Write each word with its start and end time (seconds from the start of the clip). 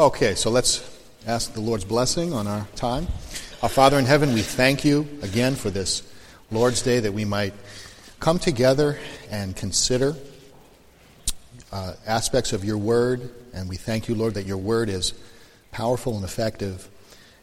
Okay, 0.00 0.34
so 0.34 0.48
let's 0.48 0.82
ask 1.26 1.52
the 1.52 1.60
Lord's 1.60 1.84
blessing 1.84 2.32
on 2.32 2.46
our 2.46 2.66
time. 2.74 3.06
Our 3.62 3.68
Father 3.68 3.98
in 3.98 4.06
heaven, 4.06 4.32
we 4.32 4.40
thank 4.40 4.82
you 4.82 5.06
again 5.20 5.54
for 5.54 5.68
this 5.68 6.02
Lord's 6.50 6.80
Day 6.80 7.00
that 7.00 7.12
we 7.12 7.26
might 7.26 7.52
come 8.18 8.38
together 8.38 8.98
and 9.30 9.54
consider 9.54 10.16
uh, 11.70 11.92
aspects 12.06 12.54
of 12.54 12.64
your 12.64 12.78
word. 12.78 13.30
And 13.52 13.68
we 13.68 13.76
thank 13.76 14.08
you, 14.08 14.14
Lord, 14.14 14.32
that 14.34 14.46
your 14.46 14.56
word 14.56 14.88
is 14.88 15.12
powerful 15.70 16.16
and 16.16 16.24
effective 16.24 16.88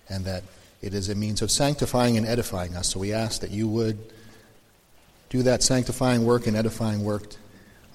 and 0.10 0.26
that 0.26 0.42
it 0.82 0.96
is 0.96 1.10
a 1.10 1.16
means 1.16 1.44
of 1.44 1.52
sanctifying 1.52 2.18
and 2.18 2.26
edifying 2.26 2.76
us. 2.76 2.90
So 2.90 3.00
we 3.00 3.14
ask 3.14 3.42
that 3.42 3.52
you 3.52 3.68
would 3.68 4.00
do 5.30 5.44
that 5.44 5.62
sanctifying 5.62 6.26
work 6.26 6.48
and 6.48 6.58
edifying 6.58 7.04
work 7.04 7.36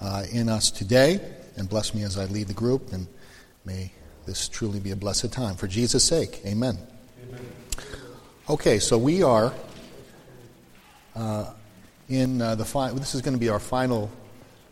uh, 0.01 0.23
in 0.31 0.49
us 0.49 0.71
today 0.71 1.19
and 1.57 1.69
bless 1.69 1.95
me 1.95 2.05
as 2.05 2.17
I 2.17 2.27
lead 2.27 2.47
the 2.47 2.55
group. 2.55 2.93
And 2.93 3.09
may 3.65 3.91
this 4.27 4.49
truly 4.49 4.81
be 4.81 4.91
a 4.91 4.97
blessed 4.97 5.33
time. 5.33 5.57
For 5.57 5.67
Jesus' 5.67 6.05
sake, 6.05 6.41
amen. 6.47 6.79
amen. 7.29 7.47
Okay, 8.49 8.79
so 8.79 8.99
we 8.99 9.23
are 9.23 9.53
uh, 11.15 11.51
in 12.09 12.41
uh, 12.41 12.55
the 12.55 12.65
final, 12.65 12.97
this 12.97 13.15
is 13.15 13.23
going 13.23 13.35
to 13.35 13.41
be 13.41 13.49
our 13.49 13.59
final 13.59 14.11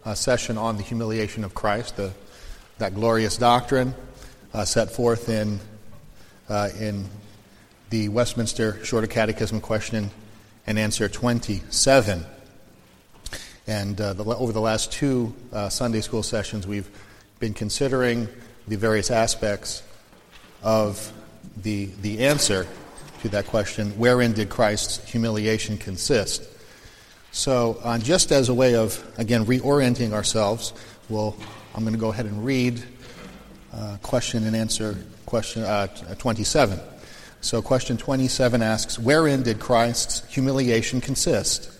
uh, 0.04 0.14
session 0.14 0.56
on 0.56 0.76
the 0.76 0.82
humiliation 0.82 1.44
of 1.44 1.54
Christ, 1.54 1.96
the, 1.96 2.12
that 2.78 2.94
glorious 2.94 3.36
doctrine 3.36 3.94
uh, 4.54 4.64
set 4.64 4.90
forth 4.90 5.28
in, 5.28 5.60
uh, 6.48 6.70
in 6.78 7.06
the 7.90 8.08
Westminster 8.08 8.82
Shorter 8.84 9.06
Catechism 9.06 9.60
question 9.60 10.10
and 10.66 10.78
answer 10.78 11.08
27. 11.08 12.24
And 13.66 14.00
uh, 14.00 14.14
the, 14.14 14.24
over 14.24 14.52
the 14.52 14.60
last 14.60 14.92
two 14.92 15.34
Sunday 15.68 16.00
school 16.00 16.22
sessions, 16.22 16.66
we've 16.66 16.88
been 17.38 17.54
considering 17.54 18.28
the 18.68 18.76
various 18.76 19.10
aspects 19.10 19.82
of 20.62 21.12
the, 21.62 21.86
the 22.02 22.26
answer 22.26 22.66
to 23.22 23.28
that 23.28 23.46
question 23.46 23.90
wherein 23.92 24.32
did 24.32 24.48
Christ's 24.48 25.08
humiliation 25.10 25.76
consist? 25.76 26.46
So, 27.32 27.78
uh, 27.84 27.98
just 27.98 28.32
as 28.32 28.48
a 28.48 28.54
way 28.54 28.74
of, 28.74 29.04
again, 29.16 29.46
reorienting 29.46 30.12
ourselves, 30.12 30.72
we'll, 31.08 31.36
I'm 31.74 31.82
going 31.82 31.94
to 31.94 32.00
go 32.00 32.10
ahead 32.10 32.26
and 32.26 32.44
read 32.44 32.82
uh, 33.72 33.98
question 34.02 34.44
and 34.46 34.56
answer 34.56 34.96
question 35.26 35.62
uh, 35.62 35.86
27. 35.86 36.80
So, 37.40 37.62
question 37.62 37.96
27 37.96 38.62
asks 38.62 38.98
Wherein 38.98 39.42
did 39.42 39.60
Christ's 39.60 40.28
humiliation 40.32 41.00
consist? 41.00 41.70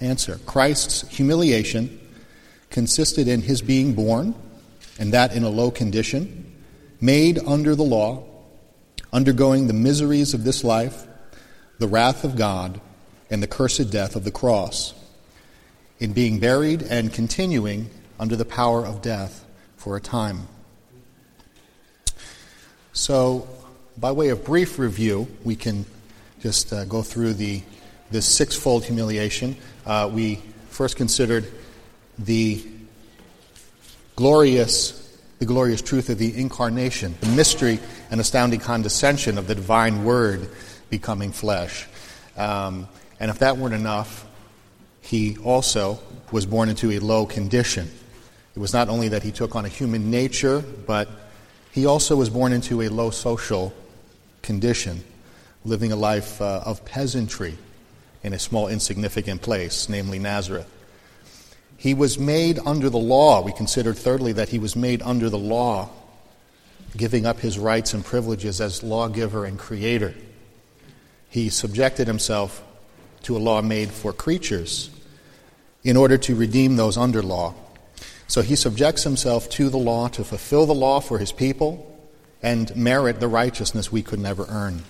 Answer 0.00 0.40
Christ's 0.46 1.06
humiliation 1.08 2.00
consisted 2.70 3.28
in 3.28 3.42
his 3.42 3.60
being 3.60 3.94
born, 3.94 4.34
and 4.98 5.12
that 5.12 5.34
in 5.34 5.42
a 5.42 5.48
low 5.48 5.70
condition, 5.70 6.54
made 7.00 7.38
under 7.46 7.74
the 7.74 7.82
law, 7.82 8.24
undergoing 9.12 9.66
the 9.66 9.72
miseries 9.72 10.34
of 10.34 10.44
this 10.44 10.62
life, 10.64 11.06
the 11.78 11.88
wrath 11.88 12.24
of 12.24 12.36
God, 12.36 12.80
and 13.30 13.42
the 13.42 13.46
cursed 13.46 13.90
death 13.90 14.14
of 14.16 14.24
the 14.24 14.30
cross, 14.30 14.94
in 15.98 16.12
being 16.12 16.38
buried 16.38 16.82
and 16.82 17.12
continuing 17.12 17.90
under 18.20 18.36
the 18.36 18.44
power 18.44 18.84
of 18.84 19.02
death 19.02 19.44
for 19.76 19.96
a 19.96 20.00
time. 20.00 20.46
So, 22.92 23.48
by 23.96 24.12
way 24.12 24.28
of 24.28 24.44
brief 24.44 24.78
review, 24.78 25.28
we 25.44 25.56
can 25.56 25.86
just 26.40 26.72
uh, 26.72 26.84
go 26.84 27.02
through 27.02 27.34
the 27.34 27.62
this 28.10 28.26
sixfold 28.26 28.84
humiliation. 28.84 29.56
Uh, 29.86 30.10
we 30.12 30.42
first 30.68 30.96
considered 30.96 31.50
the 32.18 32.62
glorious 34.22 35.00
the 35.40 35.44
glorious 35.44 35.82
truth 35.82 36.08
of 36.08 36.18
the 36.18 36.38
incarnation, 36.38 37.12
the 37.20 37.26
mystery 37.26 37.80
and 38.12 38.20
astounding 38.20 38.60
condescension 38.60 39.36
of 39.36 39.48
the 39.48 39.56
divine 39.56 40.04
word 40.04 40.48
becoming 40.90 41.32
flesh. 41.32 41.88
Um, 42.36 42.86
and 43.18 43.32
if 43.32 43.40
that 43.40 43.56
weren't 43.56 43.74
enough, 43.74 44.24
he 45.00 45.36
also 45.38 45.98
was 46.30 46.46
born 46.46 46.68
into 46.68 46.92
a 46.92 47.00
low 47.00 47.26
condition. 47.26 47.90
It 48.54 48.60
was 48.60 48.72
not 48.72 48.88
only 48.88 49.08
that 49.08 49.24
he 49.24 49.32
took 49.32 49.56
on 49.56 49.64
a 49.64 49.68
human 49.68 50.12
nature, 50.12 50.60
but 50.86 51.08
he 51.72 51.86
also 51.86 52.14
was 52.14 52.30
born 52.30 52.52
into 52.52 52.82
a 52.82 52.88
low 52.88 53.10
social 53.10 53.74
condition, 54.42 55.02
living 55.64 55.90
a 55.90 55.96
life 55.96 56.40
uh, 56.40 56.62
of 56.64 56.84
peasantry 56.84 57.58
in 58.22 58.32
a 58.32 58.38
small, 58.38 58.68
insignificant 58.68 59.42
place, 59.42 59.88
namely 59.88 60.20
Nazareth. 60.20 60.68
He 61.82 61.94
was 61.94 62.16
made 62.16 62.60
under 62.64 62.88
the 62.88 62.96
law. 62.96 63.42
We 63.42 63.50
considered, 63.50 63.98
thirdly, 63.98 64.30
that 64.34 64.50
he 64.50 64.60
was 64.60 64.76
made 64.76 65.02
under 65.02 65.28
the 65.28 65.36
law, 65.36 65.90
giving 66.96 67.26
up 67.26 67.40
his 67.40 67.58
rights 67.58 67.92
and 67.92 68.04
privileges 68.04 68.60
as 68.60 68.84
lawgiver 68.84 69.44
and 69.44 69.58
creator. 69.58 70.14
He 71.28 71.48
subjected 71.48 72.06
himself 72.06 72.62
to 73.22 73.36
a 73.36 73.40
law 73.40 73.62
made 73.62 73.90
for 73.90 74.12
creatures 74.12 74.90
in 75.82 75.96
order 75.96 76.16
to 76.18 76.36
redeem 76.36 76.76
those 76.76 76.96
under 76.96 77.20
law. 77.20 77.52
So 78.28 78.42
he 78.42 78.54
subjects 78.54 79.02
himself 79.02 79.50
to 79.50 79.68
the 79.68 79.76
law 79.76 80.06
to 80.10 80.22
fulfill 80.22 80.66
the 80.66 80.74
law 80.74 81.00
for 81.00 81.18
his 81.18 81.32
people 81.32 82.00
and 82.44 82.76
merit 82.76 83.18
the 83.18 83.26
righteousness 83.26 83.90
we 83.90 84.04
could 84.04 84.20
never 84.20 84.46
earn. 84.48 84.84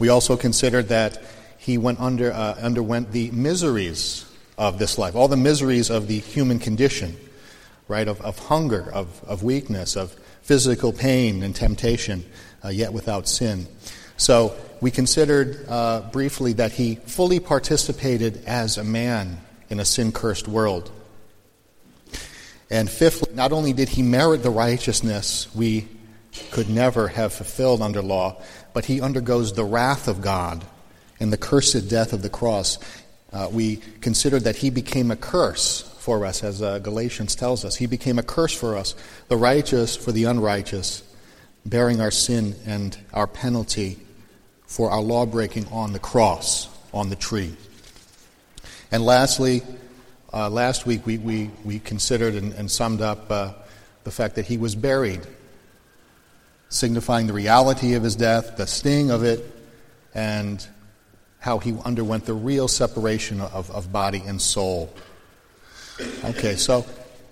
We 0.00 0.08
also 0.08 0.36
considered 0.36 0.88
that 0.88 1.22
he 1.56 1.78
went 1.78 2.00
under, 2.00 2.32
uh, 2.32 2.54
underwent 2.54 3.12
the 3.12 3.30
miseries 3.30 4.26
of 4.62 4.78
this 4.78 4.96
life, 4.96 5.16
all 5.16 5.26
the 5.26 5.36
miseries 5.36 5.90
of 5.90 6.06
the 6.06 6.20
human 6.20 6.60
condition, 6.60 7.16
right? 7.88 8.06
Of, 8.06 8.20
of 8.20 8.38
hunger, 8.38 8.88
of, 8.92 9.20
of 9.24 9.42
weakness, 9.42 9.96
of 9.96 10.12
physical 10.42 10.92
pain 10.92 11.42
and 11.42 11.54
temptation, 11.54 12.24
uh, 12.64 12.68
yet 12.68 12.92
without 12.92 13.26
sin. 13.26 13.66
So 14.16 14.54
we 14.80 14.92
considered 14.92 15.66
uh, 15.68 16.02
briefly 16.12 16.52
that 16.54 16.70
he 16.70 16.94
fully 16.94 17.40
participated 17.40 18.44
as 18.46 18.78
a 18.78 18.84
man 18.84 19.40
in 19.68 19.80
a 19.80 19.84
sin 19.84 20.12
cursed 20.12 20.46
world. 20.46 20.92
And 22.70 22.88
fifthly, 22.88 23.34
not 23.34 23.50
only 23.50 23.72
did 23.72 23.88
he 23.88 24.02
merit 24.02 24.44
the 24.44 24.50
righteousness 24.50 25.52
we 25.56 25.88
could 26.52 26.70
never 26.70 27.08
have 27.08 27.32
fulfilled 27.32 27.82
under 27.82 28.00
law, 28.00 28.40
but 28.72 28.84
he 28.84 29.00
undergoes 29.00 29.54
the 29.54 29.64
wrath 29.64 30.06
of 30.06 30.22
God 30.22 30.64
and 31.18 31.32
the 31.32 31.36
cursed 31.36 31.88
death 31.88 32.12
of 32.12 32.22
the 32.22 32.30
cross. 32.30 32.78
Uh, 33.32 33.48
we 33.50 33.76
considered 34.00 34.44
that 34.44 34.56
he 34.56 34.70
became 34.70 35.10
a 35.10 35.16
curse 35.16 35.82
for 35.98 36.26
us, 36.26 36.42
as 36.42 36.60
uh, 36.60 36.78
Galatians 36.80 37.34
tells 37.34 37.64
us. 37.64 37.76
He 37.76 37.86
became 37.86 38.18
a 38.18 38.22
curse 38.22 38.52
for 38.52 38.76
us, 38.76 38.94
the 39.28 39.36
righteous 39.36 39.96
for 39.96 40.12
the 40.12 40.24
unrighteous, 40.24 41.02
bearing 41.64 42.00
our 42.00 42.10
sin 42.10 42.54
and 42.66 42.96
our 43.12 43.26
penalty 43.26 43.98
for 44.66 44.90
our 44.90 45.00
law 45.00 45.24
breaking 45.24 45.66
on 45.68 45.92
the 45.92 45.98
cross, 45.98 46.68
on 46.92 47.08
the 47.08 47.16
tree. 47.16 47.54
And 48.90 49.04
lastly, 49.04 49.62
uh, 50.32 50.50
last 50.50 50.86
week 50.86 51.06
we, 51.06 51.18
we, 51.18 51.50
we 51.64 51.78
considered 51.78 52.34
and, 52.34 52.52
and 52.54 52.70
summed 52.70 53.00
up 53.00 53.30
uh, 53.30 53.52
the 54.04 54.10
fact 54.10 54.34
that 54.36 54.46
he 54.46 54.58
was 54.58 54.74
buried, 54.74 55.20
signifying 56.68 57.26
the 57.26 57.32
reality 57.32 57.94
of 57.94 58.02
his 58.02 58.16
death, 58.16 58.56
the 58.56 58.66
sting 58.66 59.10
of 59.10 59.22
it, 59.22 59.44
and 60.14 60.66
how 61.42 61.58
he 61.58 61.74
underwent 61.84 62.24
the 62.24 62.32
real 62.32 62.68
separation 62.68 63.40
of, 63.40 63.68
of 63.72 63.90
body 63.90 64.22
and 64.24 64.40
soul. 64.40 64.88
Okay, 66.24 66.54
so 66.54 66.86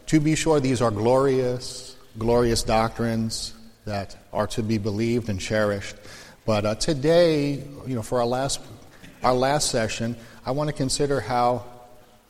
to 0.06 0.18
be 0.18 0.34
sure, 0.34 0.58
these 0.58 0.82
are 0.82 0.90
glorious, 0.90 1.94
glorious 2.18 2.64
doctrines 2.64 3.54
that 3.84 4.16
are 4.32 4.48
to 4.48 4.64
be 4.64 4.78
believed 4.78 5.28
and 5.28 5.40
cherished. 5.40 5.94
But 6.44 6.66
uh, 6.66 6.74
today, 6.74 7.62
you 7.86 7.94
know, 7.94 8.02
for 8.02 8.18
our 8.18 8.26
last, 8.26 8.60
our 9.22 9.32
last 9.32 9.70
session, 9.70 10.16
I 10.44 10.50
want 10.50 10.66
to 10.68 10.74
consider 10.74 11.20
how 11.20 11.64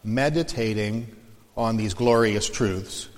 meditating 0.04 1.16
on 1.56 1.78
these 1.78 1.94
glorious 1.94 2.46
truths, 2.46 3.08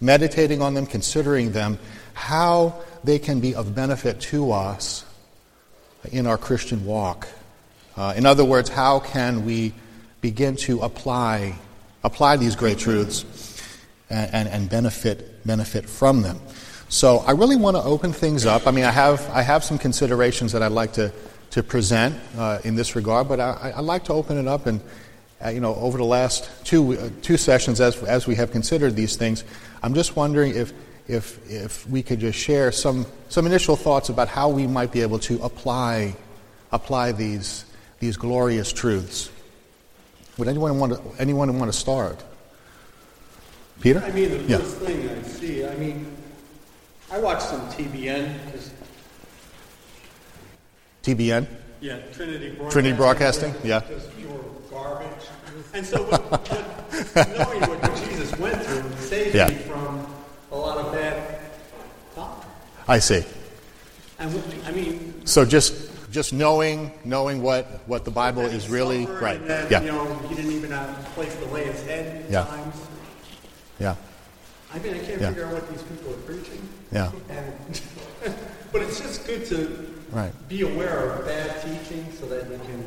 meditating 0.00 0.62
on 0.62 0.74
them, 0.74 0.84
considering 0.84 1.52
them, 1.52 1.78
how 2.14 2.82
they 3.04 3.20
can 3.20 3.38
be 3.38 3.54
of 3.54 3.72
benefit 3.72 4.18
to 4.20 4.50
us 4.50 5.04
in 6.10 6.26
our 6.26 6.36
Christian 6.36 6.84
walk. 6.84 7.28
Uh, 7.96 8.14
in 8.16 8.26
other 8.26 8.44
words, 8.44 8.68
how 8.68 9.00
can 9.00 9.44
we 9.44 9.72
begin 10.20 10.56
to 10.56 10.80
apply, 10.80 11.54
apply 12.04 12.36
these 12.36 12.56
great 12.56 12.78
truths 12.78 13.24
and, 14.08 14.34
and, 14.34 14.48
and 14.48 14.70
benefit, 14.70 15.44
benefit 15.46 15.88
from 15.88 16.22
them? 16.22 16.38
So 16.88 17.18
I 17.18 17.30
really 17.32 17.54
want 17.54 17.76
to 17.76 17.82
open 17.84 18.12
things 18.12 18.46
up. 18.46 18.66
I 18.66 18.72
mean, 18.72 18.84
I 18.84 18.90
have, 18.90 19.28
I 19.30 19.42
have 19.42 19.62
some 19.62 19.78
considerations 19.78 20.50
that 20.52 20.62
I'd 20.62 20.72
like 20.72 20.92
to, 20.94 21.12
to 21.50 21.62
present 21.62 22.18
uh, 22.36 22.58
in 22.64 22.74
this 22.74 22.96
regard, 22.96 23.28
but 23.28 23.38
I, 23.38 23.72
would 23.76 23.84
like 23.84 24.04
to 24.04 24.12
open 24.12 24.38
it 24.38 24.48
up 24.48 24.66
and, 24.66 24.80
uh, 25.44 25.50
you 25.50 25.60
know, 25.60 25.76
over 25.76 25.98
the 25.98 26.04
last 26.04 26.50
two, 26.64 26.98
uh, 26.98 27.10
two 27.22 27.36
sessions 27.36 27.80
as, 27.80 28.02
as 28.02 28.26
we 28.26 28.34
have 28.34 28.50
considered 28.50 28.96
these 28.96 29.14
things, 29.14 29.44
I'm 29.84 29.94
just 29.94 30.16
wondering 30.16 30.54
if, 30.56 30.72
if, 31.06 31.48
if 31.48 31.88
we 31.88 32.02
could 32.02 32.18
just 32.18 32.36
share 32.36 32.72
some, 32.72 33.06
some 33.28 33.46
initial 33.46 33.76
thoughts 33.76 34.08
about 34.08 34.26
how 34.26 34.48
we 34.48 34.66
might 34.66 34.90
be 34.90 35.02
able 35.02 35.20
to 35.20 35.40
apply, 35.42 36.16
apply 36.72 37.12
these, 37.12 37.64
these 38.00 38.16
glorious 38.16 38.72
truths. 38.72 39.30
Would 40.38 40.48
anyone 40.48 40.78
want 40.78 40.94
to, 40.94 41.22
anyone 41.22 41.56
want 41.58 41.70
to 41.70 41.78
start? 41.78 42.24
Peter? 43.80 44.00
I 44.00 44.10
mean, 44.10 44.30
the 44.30 44.42
yeah. 44.44 44.58
first 44.58 44.76
thing 44.78 45.08
I 45.08 45.22
see, 45.22 45.66
I 45.66 45.74
mean, 45.76 46.06
I 47.12 47.18
watched 47.18 47.42
some 47.42 47.60
TBN. 47.70 48.34
TBN? 51.02 51.46
Yeah, 51.80 51.98
Trinity 52.12 52.48
Broadcasting. 52.50 52.70
Trinity 52.70 52.96
Broadcasting, 52.96 53.54
yeah. 53.64 53.80
Just 53.88 54.16
pure 54.16 54.44
garbage. 54.70 55.08
And 55.72 55.84
so, 55.86 56.02
what, 56.04 56.30
what, 56.30 57.38
knowing 57.38 57.60
what 57.60 57.96
Jesus 57.96 58.36
went 58.38 58.62
through 58.62 58.96
saved 58.96 59.34
Yeah. 59.34 59.48
me 59.48 59.54
from 59.54 60.06
a 60.52 60.56
lot 60.56 60.78
of 60.78 60.92
bad 60.92 61.40
thought. 62.14 62.46
I 62.88 62.98
see. 62.98 63.24
And 64.18 64.42
I 64.66 64.72
mean, 64.72 65.26
So 65.26 65.44
just 65.44 65.89
just 66.10 66.32
knowing 66.32 66.90
knowing 67.04 67.42
what, 67.42 67.66
what 67.86 68.04
the 68.04 68.10
Bible 68.10 68.42
is 68.42 68.68
really 68.68 69.06
right. 69.06 69.44
That, 69.46 69.70
Yeah. 69.70 69.80
You 69.82 69.92
know, 69.92 70.14
he 70.28 70.34
didn't 70.34 70.52
even 70.52 70.72
uh, 70.72 70.94
place 71.14 71.34
to 71.36 71.44
lay 71.46 71.64
his 71.64 71.82
head 71.84 72.26
Yeah. 72.28 72.44
times. 72.44 72.76
Yeah. 73.78 73.94
I 74.72 74.78
mean, 74.78 74.94
I 74.94 74.98
can't 74.98 75.20
Yeah. 75.20 75.28
figure 75.28 75.46
out 75.46 75.52
what 75.54 75.70
these 75.70 75.82
people 75.82 76.12
are 76.12 76.16
preaching. 76.18 76.68
Yeah. 76.92 77.10
And, 77.28 77.52
but 78.72 78.82
it's 78.82 79.00
just 79.00 79.26
good 79.26 79.46
to 79.46 79.86
Right. 80.12 80.32
be 80.48 80.62
aware 80.62 81.10
of 81.10 81.26
bad 81.26 81.62
teaching 81.62 82.04
so 82.18 82.26
that 82.26 82.50
you 82.50 82.58
can 82.58 82.84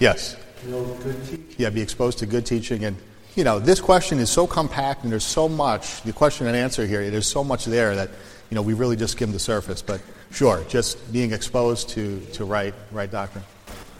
Yes. 0.00 0.36
know 0.66 0.82
good 1.02 1.22
teaching. 1.24 1.46
Yeah, 1.58 1.70
be 1.70 1.80
exposed 1.80 2.18
to 2.18 2.26
good 2.26 2.44
teaching 2.46 2.84
and 2.84 2.96
you 3.36 3.44
know, 3.44 3.60
this 3.60 3.80
question 3.80 4.18
is 4.18 4.28
so 4.28 4.44
compact 4.44 5.04
and 5.04 5.12
there's 5.12 5.24
so 5.24 5.48
much, 5.48 6.02
the 6.02 6.12
question 6.12 6.48
and 6.48 6.56
answer 6.56 6.84
here, 6.84 7.08
there's 7.10 7.28
so 7.28 7.44
much 7.44 7.64
there 7.64 7.94
that, 7.94 8.10
you 8.50 8.56
know, 8.56 8.60
we 8.60 8.74
really 8.74 8.96
just 8.96 9.12
skimmed 9.12 9.32
the 9.32 9.38
surface. 9.38 9.82
But 9.82 10.00
sure, 10.30 10.64
just 10.68 11.12
being 11.12 11.32
exposed 11.32 11.88
to, 11.90 12.20
to 12.32 12.44
right, 12.44 12.74
right 12.92 13.10
doctrine. 13.10 13.44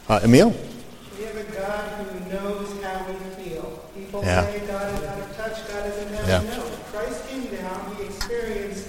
Uh, 0.08 0.20
Emil? 0.24 0.54
We 1.18 1.24
have 1.24 1.36
a 1.36 1.44
God 1.52 2.06
who 2.06 2.30
knows 2.32 2.82
how 2.82 3.06
we 3.06 3.44
feel. 3.44 3.84
People 3.94 4.22
Yeah. 4.24 4.46
say 4.46 4.60
God 4.66 4.94
is 4.94 5.04
out 5.04 5.18
of 5.18 5.36
touch, 5.36 5.68
God 5.68 5.86
is 5.86 5.98
in. 5.98 6.12
Yeah. 6.26 6.42
No. 6.42 6.62
Christ 6.92 7.28
came 7.28 7.46
down, 7.54 7.96
he 7.96 8.04
experienced 8.04 8.88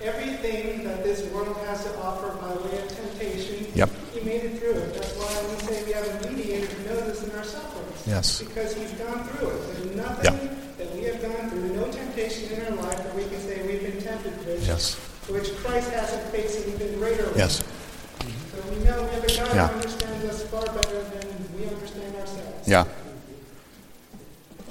everything 0.00 0.84
that 0.84 1.02
this 1.04 1.22
world 1.32 1.56
has 1.66 1.84
to 1.84 1.98
offer 1.98 2.28
by 2.40 2.52
way 2.68 2.82
of 2.82 2.88
temptation. 2.88 3.66
Yep. 3.74 3.90
He 4.14 4.20
made 4.20 4.44
it 4.44 4.58
through 4.58 4.70
it. 4.72 4.94
That's 4.94 5.12
why 5.16 5.54
we 5.54 5.74
say 5.74 5.84
we 5.84 5.92
have 5.92 6.06
a 6.24 6.30
mediator 6.30 6.66
who 6.66 6.88
knows 6.88 7.02
us 7.10 7.22
in 7.24 7.30
our 7.36 7.44
sufferings. 7.44 8.06
Yes. 8.06 8.40
Because 8.42 8.74
he's 8.74 8.92
gone 8.92 9.24
through 9.28 9.48
it. 9.48 9.76
There's 9.76 9.96
nothing 9.96 10.34
Yeah. 10.48 10.54
that 10.78 10.94
we 10.94 11.02
have 11.04 11.20
gone 11.22 11.50
through, 11.50 11.74
no 11.76 11.90
temptation 11.90 12.52
in 12.52 12.66
our 12.72 12.82
life 12.82 12.96
that 12.96 13.14
we 13.14 13.24
can 13.24 13.40
say 13.40 13.60
we've 13.66 13.82
been 13.82 14.02
tempted 14.02 14.46
with. 14.46 14.66
Yes. 14.66 14.96
Which 15.30 15.54
Christ 15.56 15.90
hasn't 15.92 16.22
faced 16.32 16.66
an 16.66 16.74
even 16.74 16.98
greater 16.98 17.24
one. 17.24 17.38
Yes. 17.38 17.62
So 17.62 18.70
we 18.70 18.84
know 18.84 19.02
we 19.02 19.10
have 19.14 19.24
a 19.24 19.26
God 19.28 19.54
Yeah. 19.54 19.68
who 19.68 19.74
understands 19.76 20.24
us 20.24 20.42
far 20.44 20.64
better 20.66 21.02
than 21.02 21.58
we 21.58 21.66
understand 21.68 22.16
ourselves. 22.16 22.68
Yeah. 22.68 22.84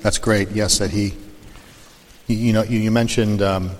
That's 0.02 0.18
great. 0.18 0.50
Yes, 0.52 0.78
that 0.80 0.92
he, 0.92 1.14
you, 2.28 2.36
you 2.38 2.54
know, 2.54 2.64
you, 2.64 2.80
you 2.80 2.92
mentioned, 2.92 3.42
um, 3.42 3.72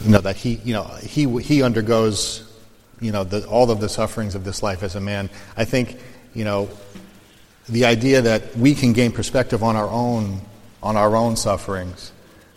you 0.00 0.10
know, 0.10 0.20
that 0.20 0.36
he, 0.36 0.54
you 0.64 0.74
know, 0.74 0.84
he 1.02 1.26
he 1.40 1.62
undergoes, 1.62 2.44
you 3.00 3.12
know, 3.12 3.24
the, 3.24 3.46
all 3.46 3.70
of 3.70 3.80
the 3.80 3.88
sufferings 3.88 4.34
of 4.34 4.44
this 4.44 4.62
life 4.62 4.82
as 4.82 4.94
a 4.96 5.00
man. 5.00 5.30
I 5.56 5.64
think, 5.64 5.98
you 6.34 6.44
know, 6.44 6.68
the 7.68 7.84
idea 7.84 8.22
that 8.22 8.56
we 8.56 8.74
can 8.74 8.92
gain 8.92 9.12
perspective 9.12 9.62
on 9.62 9.76
our 9.76 9.88
own 9.88 10.40
on 10.82 10.96
our 10.96 11.14
own 11.14 11.36
sufferings, 11.36 12.10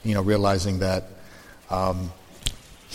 you 0.04 0.16
know, 0.16 0.22
realizing 0.22 0.80
that 0.80 1.04
um, 1.70 2.12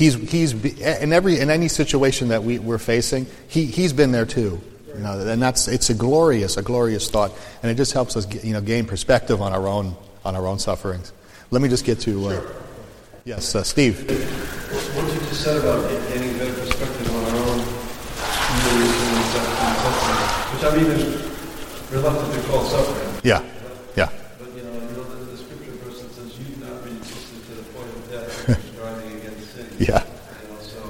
he's 0.00 0.14
he's 0.30 0.52
in 0.80 1.12
every 1.12 1.38
in 1.38 1.50
any 1.50 1.68
situation 1.68 2.28
that 2.28 2.42
we, 2.42 2.58
we're 2.58 2.78
facing, 2.78 3.26
he 3.48 3.66
he's 3.66 3.92
been 3.92 4.10
there 4.10 4.26
too. 4.26 4.60
You 4.88 5.00
know, 5.00 5.20
and 5.20 5.40
that's 5.40 5.68
it's 5.68 5.90
a 5.90 5.94
glorious 5.94 6.56
a 6.56 6.62
glorious 6.62 7.08
thought, 7.10 7.32
and 7.62 7.70
it 7.70 7.76
just 7.76 7.92
helps 7.92 8.16
us 8.16 8.26
you 8.42 8.52
know 8.52 8.60
gain 8.60 8.86
perspective 8.86 9.40
on 9.40 9.52
our 9.52 9.68
own 9.68 9.94
on 10.24 10.34
our 10.34 10.46
own 10.46 10.58
sufferings. 10.58 11.12
Let 11.50 11.62
me 11.62 11.68
just 11.68 11.84
get 11.84 12.00
to 12.00 12.28
uh, 12.28 12.42
yes, 13.24 13.54
uh, 13.54 13.62
Steve. 13.62 14.08
What 14.96 15.14
you 15.14 15.20
just 15.28 15.42
said 15.42 15.58
about 15.58 15.88
get- 15.88 16.08
getting 16.08 16.38
better 16.38 16.54
perspective 16.54 17.14
on 17.14 17.24
our 17.24 17.36
own 17.50 17.60
suffering, 19.30 20.18
which 20.52 20.64
I'm 20.64 20.80
even 20.80 20.98
reluctant 21.90 22.34
to 22.34 22.48
call 22.48 22.64
suffering. 22.64 23.20
Yeah, 23.22 23.42
yeah, 23.96 24.08
But 24.38 24.48
you 24.56 24.62
know, 24.62 24.72
you 24.72 24.96
know 24.96 25.04
the, 25.04 25.24
the 25.24 25.36
scripture 25.36 25.72
verse 25.84 26.00
that 26.02 26.10
says, 26.12 26.38
"You've 26.38 26.58
not 26.60 26.84
reached 26.84 27.12
to 27.46 27.52
the 27.54 27.62
point 27.74 27.88
of 27.88 28.10
death, 28.10 28.48
you're 28.48 28.74
striving 28.74 29.16
against 29.18 29.54
sin." 29.54 29.66
Yeah. 29.78 30.04
You 30.42 30.48
know, 30.54 30.60
so 30.60 30.80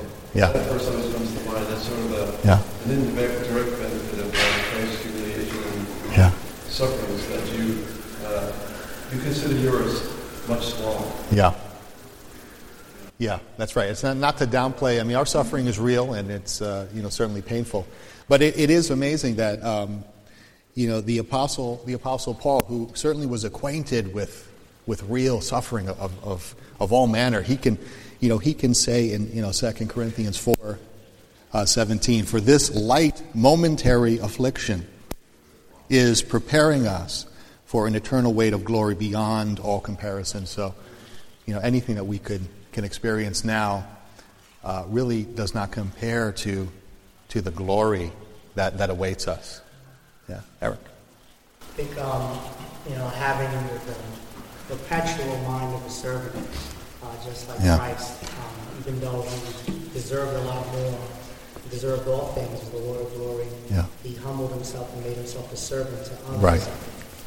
Yeah. 0.40 0.52
that 0.52 0.66
verse 0.72 0.88
always 0.88 1.12
comes 1.14 1.34
to 1.36 1.44
mind. 1.50 1.66
That's 1.66 1.82
sort 1.86 1.98
of 1.98 2.12
a, 2.12 2.46
Yeah. 2.46 2.62
an 2.84 2.90
indirect 2.90 3.44
direct 3.48 3.70
benefit 3.78 4.18
of 4.24 4.32
Christ's 4.32 5.02
humiliation 5.02 5.62
and 5.62 6.16
yeah, 6.16 6.32
sufferings 6.68 7.26
that 7.28 7.44
you 7.52 7.84
uh, 8.24 8.52
you 9.12 9.20
consider 9.20 9.54
yours 9.56 10.02
much 10.48 10.64
smaller. 10.66 11.06
yeah. 11.30 11.52
Yeah, 13.18 13.38
that's 13.58 13.76
right. 13.76 13.90
It's 13.90 14.02
not, 14.02 14.16
not 14.16 14.38
to 14.38 14.46
downplay. 14.46 14.98
I 14.98 15.02
mean, 15.02 15.14
our 15.18 15.26
suffering 15.26 15.66
is 15.66 15.78
real, 15.78 16.14
and 16.14 16.30
it's 16.30 16.62
uh, 16.62 16.86
you 16.94 17.02
know 17.02 17.10
certainly 17.10 17.42
painful. 17.42 17.86
But 18.28 18.40
it, 18.40 18.58
it 18.58 18.70
is 18.70 18.88
amazing 18.88 19.36
that 19.36 19.62
um, 19.62 20.04
you 20.74 20.88
know 20.88 21.02
the 21.02 21.18
apostle 21.18 21.82
the 21.84 21.92
apostle 21.92 22.32
Paul, 22.32 22.62
who 22.66 22.90
certainly 22.94 23.26
was 23.26 23.44
acquainted 23.44 24.14
with 24.14 24.50
with 24.86 25.02
real 25.02 25.42
suffering 25.42 25.90
of, 25.90 26.24
of, 26.24 26.54
of 26.80 26.92
all 26.94 27.06
manner, 27.06 27.42
he 27.42 27.58
can 27.58 27.76
you 28.20 28.28
know 28.28 28.38
he 28.38 28.54
can 28.54 28.74
say 28.74 29.12
in 29.12 29.34
you 29.34 29.42
know 29.42 29.50
Second 29.50 29.88
Corinthians 29.88 30.36
four 30.36 30.78
uh, 31.52 31.64
seventeen, 31.64 32.24
for 32.24 32.40
this 32.40 32.74
light 32.74 33.22
momentary 33.34 34.18
affliction 34.18 34.86
is 35.88 36.22
preparing 36.22 36.86
us 36.86 37.26
for 37.66 37.86
an 37.86 37.94
eternal 37.94 38.32
weight 38.32 38.52
of 38.52 38.64
glory 38.64 38.94
beyond 38.94 39.58
all 39.58 39.80
comparison. 39.80 40.46
So, 40.46 40.74
you 41.46 41.54
know, 41.54 41.60
anything 41.60 41.96
that 41.96 42.04
we 42.04 42.18
could 42.18 42.42
can 42.72 42.84
experience 42.84 43.44
now 43.44 43.86
uh, 44.62 44.84
really 44.88 45.24
does 45.24 45.54
not 45.54 45.72
compare 45.72 46.32
to 46.32 46.68
to 47.28 47.40
the 47.40 47.50
glory 47.50 48.12
that, 48.56 48.78
that 48.78 48.90
awaits 48.90 49.28
us. 49.28 49.60
Yeah, 50.28 50.40
Eric. 50.60 50.80
I 51.60 51.64
think, 51.74 51.98
um, 51.98 52.38
you 52.88 52.96
know, 52.96 53.08
having 53.08 53.50
the, 53.68 53.94
the 54.68 54.76
perpetual 54.76 55.38
mind 55.38 55.74
of 55.74 55.86
a 55.86 55.90
servant, 55.90 56.46
just 57.24 57.48
like 57.48 57.58
Yeah. 57.62 57.78
Christ, 57.78 58.10
um, 58.24 58.78
even 58.80 59.00
though 59.00 59.24
he 59.66 59.72
deserved 59.92 60.34
a 60.36 60.40
lot 60.42 60.66
more, 60.72 60.94
he 61.64 61.68
deserved 61.70 62.08
all 62.08 62.32
things 62.34 62.60
of 62.62 62.72
the 62.72 62.78
Lord 62.78 63.00
of 63.02 63.14
glory, 63.14 63.48
Yeah. 63.70 63.84
he 64.02 64.14
humbled 64.16 64.52
himself 64.52 64.88
and 64.94 65.04
made 65.04 65.16
himself 65.16 65.52
a 65.52 65.56
servant 65.56 66.04
to 66.06 66.12
others. 66.28 66.40
Right. 66.42 66.68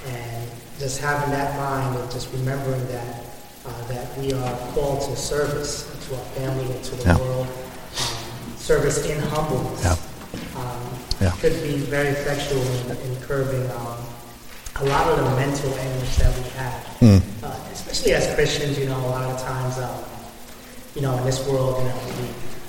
And 0.08 0.50
just 0.80 1.00
having 1.00 1.32
that 1.32 1.56
mind 1.58 1.98
and 1.98 2.12
just 2.12 2.28
remembering 2.34 2.86
that, 2.92 3.24
uh, 3.66 3.70
that 3.88 4.18
we 4.18 4.34
are 4.34 4.58
called 4.74 5.02
to 5.02 5.16
service 5.16 5.86
to 6.10 6.16
our 6.16 6.26
family 6.36 6.66
and 6.66 6.84
to 6.84 6.96
the 6.96 7.04
Yeah. 7.06 7.18
world, 7.18 7.48
um, 7.48 8.58
service 8.58 8.98
in 9.06 9.20
humbleness. 9.22 9.84
Yeah. 9.84 9.96
Um, 10.56 10.90
Yeah. 11.22 11.32
could 11.40 11.62
be 11.64 11.78
very 11.78 12.10
effectual 12.10 12.62
in, 12.62 12.98
in 12.98 13.16
curbing 13.22 13.70
um, 13.72 13.98
a 14.82 14.86
lot 14.86 15.08
of 15.08 15.18
the 15.24 15.30
mental 15.38 15.74
anguish 15.76 16.16
that 16.18 16.36
we 16.36 16.50
have. 16.58 16.84
Hmm. 17.00 17.18
Uh, 17.46 17.56
especially 17.94 18.14
as 18.14 18.36
Christians, 18.36 18.80
you 18.80 18.86
know, 18.88 18.98
a 18.98 19.10
lot 19.10 19.24
of 19.30 19.40
times, 19.42 19.78
um, 19.78 20.04
you 20.96 21.02
know, 21.02 21.16
in 21.18 21.26
this 21.26 21.48
world, 21.48 21.78
you 21.78 21.88
know, 21.90 22.02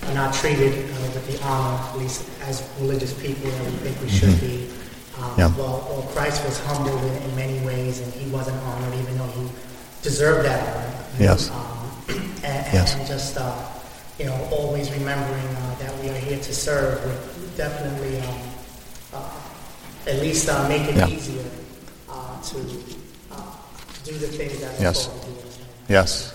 we 0.05 0.11
are 0.11 0.15
not 0.15 0.35
treated 0.35 0.73
uh, 0.73 1.01
with 1.01 1.27
the 1.27 1.43
honor, 1.45 1.81
at 1.83 1.97
least 1.99 2.29
as 2.43 2.69
religious 2.79 3.13
people, 3.23 3.51
that 3.51 3.65
we 3.65 3.71
think 3.79 4.01
we 4.03 4.09
should 4.09 4.39
be. 4.41 4.67
Um, 4.67 4.71
Mm-hmm. 5.15 5.41
Yeah. 5.41 5.57
well, 5.57 5.87
well, 5.89 6.03
Christ 6.13 6.45
was 6.45 6.59
humbled 6.67 7.01
in, 7.01 7.23
in 7.23 7.37
many 7.37 7.65
ways, 7.65 8.01
and 8.01 8.13
he 8.15 8.29
wasn't 8.31 8.59
honored, 8.63 8.95
even 9.01 9.17
though 9.17 9.31
he 9.39 9.49
deserved 10.03 10.45
that 10.45 10.61
honor. 10.77 11.05
Yes. 11.19 11.51
Um, 11.51 11.89
and, 12.45 12.67
Yes. 12.75 12.95
and 12.97 13.07
just, 13.07 13.39
uh, 13.39 13.55
you 14.19 14.27
know, 14.27 14.37
always 14.53 14.91
remembering 14.93 15.47
uh, 15.57 15.75
that 15.79 15.97
we 16.03 16.11
are 16.11 16.19
here 16.19 16.37
to 16.39 16.55
serve 16.55 17.01
would 17.07 17.57
definitely 17.57 18.19
um, 18.21 18.39
uh, 19.15 19.31
at 20.07 20.21
least 20.21 20.49
uh, 20.49 20.69
make 20.69 20.83
it 20.83 20.97
Yeah. 20.97 21.09
easier 21.09 21.45
uh, 22.11 22.43
to 22.43 22.59
do 24.05 24.13
the 24.19 24.29
things 24.29 24.61
that 24.61 24.81
Yes. 24.81 25.07
do. 25.07 25.13
Yes. 25.89 26.35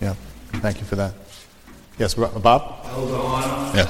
Yeah. 0.00 0.14
Thank 0.62 0.78
you 0.80 0.86
for 0.86 0.96
that. 0.96 1.12
Yes, 1.98 2.14
Bob. 2.14 2.32
Elder 2.86 3.16
Honor, 3.16 3.72
Yes. 3.76 3.88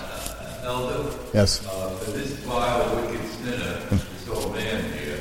Elder, 0.65 1.11
Yes. 1.33 1.61
uh, 1.67 1.91
for 2.01 2.11
this 2.11 2.33
vile, 2.45 2.97
wicked 2.97 3.21
sinner, 3.43 3.81
this 3.91 4.29
old 4.31 4.55
man 4.55 4.85
here, 4.93 5.21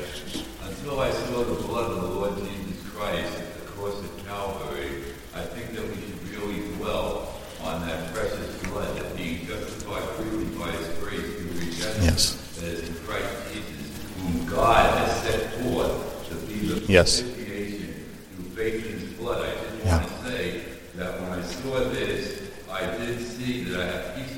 until 0.68 1.00
I 1.00 1.10
saw 1.10 1.44
the 1.44 1.62
blood 1.62 1.90
of 1.90 2.02
the 2.02 2.08
Lord 2.08 2.36
Jesus 2.38 2.82
Christ 2.94 3.32
at 3.38 3.54
the 3.60 3.66
cross 3.72 3.94
of 4.00 4.26
Calvary, 4.26 5.04
I 5.34 5.42
think 5.42 5.74
that 5.74 5.84
we 5.88 5.94
should 6.02 6.38
really 6.38 6.76
dwell 6.76 7.34
on 7.62 7.86
that 7.86 8.12
precious 8.12 8.56
blood 8.68 8.96
that 8.98 9.16
being 9.16 9.46
justified 9.46 10.02
freely 10.16 10.44
by 10.56 10.70
His 10.72 10.88
grace 10.98 11.20
through 11.20 11.50
redemption 11.58 12.02
Yes. 12.04 12.36
that 12.56 12.64
is 12.68 12.88
in 12.88 12.94
Christ 13.06 13.32
Jesus, 13.52 13.90
whom 14.20 14.46
God 14.46 14.98
has 14.98 15.22
set 15.22 15.62
forth 15.62 16.28
to 16.28 16.34
be 16.46 16.66
the 16.68 16.92
Yes. 16.92 17.22
propitiation 17.22 18.04
through 18.36 18.50
faith 18.56 18.86
in 18.86 18.98
His 19.00 19.10
blood. 19.18 19.40
I 19.42 19.52
just 19.72 19.84
Yeah. 19.84 19.96
want 19.98 20.24
to 20.24 20.30
say 20.30 20.60
that 20.96 21.20
when 21.20 21.32
I 21.32 21.42
saw 21.42 21.88
this, 21.90 22.28
I 22.70 22.86
did 22.98 23.18
see 23.26 23.64
that 23.64 23.80
I 23.80 23.84
have 23.86 24.14
peace 24.16 24.36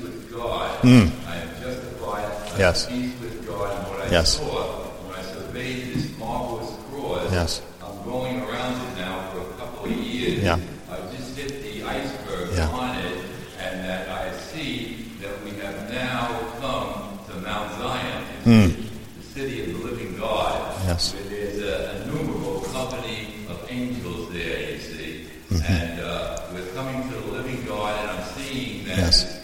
God. 0.83 1.11
I 1.27 1.35
am 1.37 1.49
justified. 1.61 2.59
Yes. 2.59 2.85
have 2.85 2.93
peace 2.93 3.13
with 3.21 3.47
God. 3.47 3.71
And 3.77 3.87
what 3.91 4.01
I 4.07 4.11
Yes. 4.11 4.37
saw 4.37 4.83
when 5.05 5.19
I 5.19 5.21
surveyed 5.23 5.93
this 5.95 6.17
marvelous 6.17 6.71
cross, 6.91 7.31
Yes. 7.31 7.61
I'm 7.83 8.03
going 8.09 8.41
around 8.41 8.73
it 8.87 8.97
now 8.97 9.29
for 9.31 9.41
a 9.41 9.53
couple 9.59 9.85
of 9.85 9.91
years. 9.91 10.43
Yeah. 10.43 10.59
I 10.91 10.95
just 11.15 11.35
hit 11.37 11.61
the 11.63 11.83
iceberg 11.83 12.49
Yeah. 12.55 12.69
on 12.69 12.97
it, 12.99 13.17
and 13.61 13.83
that 13.85 14.09
I 14.09 14.31
see 14.51 15.11
that 15.21 15.43
we 15.43 15.51
have 15.61 15.89
now 15.91 16.27
come 16.61 17.19
to 17.27 17.33
Mount 17.41 17.69
Zion, 17.79 18.23
Hmm. 18.43 18.67
the 19.19 19.27
city 19.33 19.61
of 19.63 19.67
the 19.81 19.85
living 19.87 20.17
God. 20.17 20.61
Yes. 20.87 21.13
Where 21.13 21.23
there's 21.29 21.59
a 21.61 22.01
innumerable 22.03 22.61
company 22.73 23.45
of 23.49 23.57
angels 23.69 24.31
there, 24.33 24.71
you 24.71 24.79
see. 24.79 25.27
Mm-hmm. 25.51 25.71
And 25.73 25.99
uh, 26.01 26.39
we're 26.53 26.65
coming 26.75 27.07
to 27.09 27.15
the 27.15 27.31
living 27.37 27.63
God, 27.67 27.93
and 28.01 28.09
I'm 28.11 28.23
seeing 28.37 28.85
that 28.85 28.97
Yes. 28.97 29.36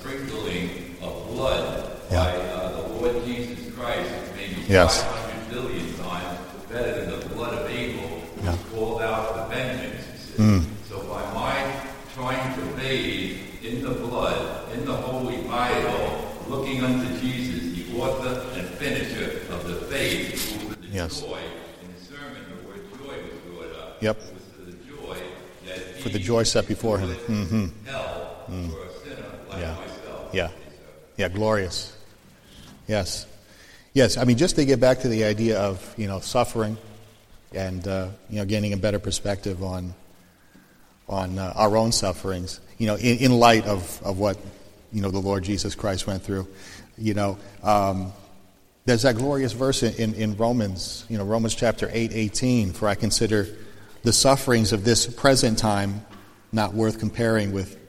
Blood 1.34 1.90
Yeah. 2.12 2.24
by 2.24 2.32
uh, 2.38 2.72
the 2.78 2.88
Lord 2.94 3.26
Jesus 3.26 3.74
Christ 3.76 4.10
is 4.12 4.30
maybe 4.36 4.62
Yes. 4.68 5.04
500 5.04 5.50
billion 5.54 5.88
times 5.98 6.40
better 6.72 6.92
than 7.06 7.20
the 7.20 7.30
blood 7.36 7.54
of 7.54 7.70
Abel, 7.70 8.08
who 8.08 8.44
Yeah. 8.46 8.52
was 8.52 8.60
called 8.74 9.02
out 9.02 9.24
for 9.36 9.56
vengeance. 9.56 10.06
Mm. 10.38 10.64
So 10.90 10.96
by 11.12 11.24
my 11.34 11.56
trying 12.16 12.54
to 12.56 12.62
bathe 12.78 13.38
in 13.64 13.82
the 13.82 13.92
blood, 13.92 14.72
in 14.74 14.86
the 14.86 14.94
Holy 14.94 15.38
Bible, 15.44 16.04
looking 16.50 16.84
unto 16.84 17.08
Jesus, 17.20 17.62
the 17.78 18.00
author 18.02 18.34
and 18.58 18.68
finisher 18.82 19.42
of 19.54 19.68
the 19.68 19.76
faith, 19.92 20.28
who 20.62 20.70
for 20.70 20.76
the 20.82 20.88
Yes. 20.88 21.22
joy, 21.22 21.40
in 21.84 21.88
the 21.96 22.02
sermon, 22.06 22.42
the 22.52 22.68
word 22.68 22.84
joy 23.00 23.16
was 23.28 23.38
brought 23.48 23.74
up. 23.82 24.02
Yep. 24.04 24.18
It 24.18 24.34
was 24.34 24.44
for 24.56 24.64
the 24.70 24.78
joy 24.92 25.18
that 25.68 26.02
For 26.04 26.10
the 26.10 26.18
he 26.20 26.24
joy 26.24 26.44
set 26.44 26.68
before 26.68 26.98
him. 27.00 27.10
endured 27.28 27.72
Hell 27.86 28.44
for 28.46 28.52
a 28.52 28.92
sinner 29.04 29.30
like 29.50 29.60
Yeah. 29.62 29.76
myself. 29.76 30.34
Yeah. 30.34 30.50
Yeah, 31.24 31.30
glorious. 31.30 31.96
Yes. 32.86 33.26
Yes, 33.94 34.18
I 34.18 34.26
mean, 34.26 34.38
just 34.38 34.58
to 34.58 34.66
get 34.66 34.82
back 34.82 35.00
to 35.00 35.08
the 35.08 35.24
idea 35.24 35.58
of, 35.58 35.94
you 35.96 36.06
know, 36.06 36.20
suffering 36.20 36.76
and, 37.54 37.88
uh, 37.88 38.10
you 38.30 38.40
know, 38.40 38.46
gaining 38.46 38.74
a 38.74 38.78
better 38.78 39.00
perspective 39.00 39.64
on, 39.64 39.94
on 41.08 41.40
uh, 41.40 41.54
our 41.56 41.78
own 41.78 41.94
sufferings, 41.94 42.60
you 42.78 42.88
know, 42.88 42.96
in, 42.96 43.20
in 43.20 43.40
light 43.40 43.66
of, 43.68 44.02
of 44.04 44.20
what, 44.20 44.38
you 44.92 45.02
know, 45.02 45.12
the 45.12 45.20
Lord 45.20 45.46
Jesus 45.46 45.76
Christ 45.76 46.08
went 46.08 46.24
through. 46.24 46.46
You 46.98 47.14
know, 47.14 47.38
um, 47.64 48.12
there's 48.84 49.04
that 49.04 49.16
glorious 49.16 49.54
verse 49.54 49.82
in, 49.82 50.16
in, 50.16 50.36
Romans, 50.36 51.06
you 51.08 51.18
know, 51.18 51.24
Romans 51.24 51.56
chapter 51.56 51.90
8, 51.90 52.12
18, 52.12 52.74
for 52.74 52.90
I 52.90 52.96
consider 52.96 53.48
the 54.02 54.12
sufferings 54.12 54.74
of 54.74 54.84
this 54.84 55.08
present 55.08 55.58
time 55.58 56.06
not 56.52 56.74
worth 56.74 57.00
comparing 57.00 57.54
with 57.54 57.80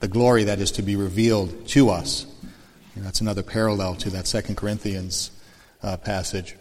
the 0.00 0.08
glory 0.08 0.44
that 0.44 0.58
is 0.58 0.72
to 0.72 0.82
be 0.82 0.96
revealed 0.96 1.68
to 1.68 1.90
us. 1.90 2.24
That's 3.02 3.20
another 3.20 3.42
parallel 3.42 3.94
to 3.96 4.10
that 4.10 4.26
Second 4.26 4.56
Corinthians 4.56 5.30
uh, 5.82 5.96
passage. 5.96 6.56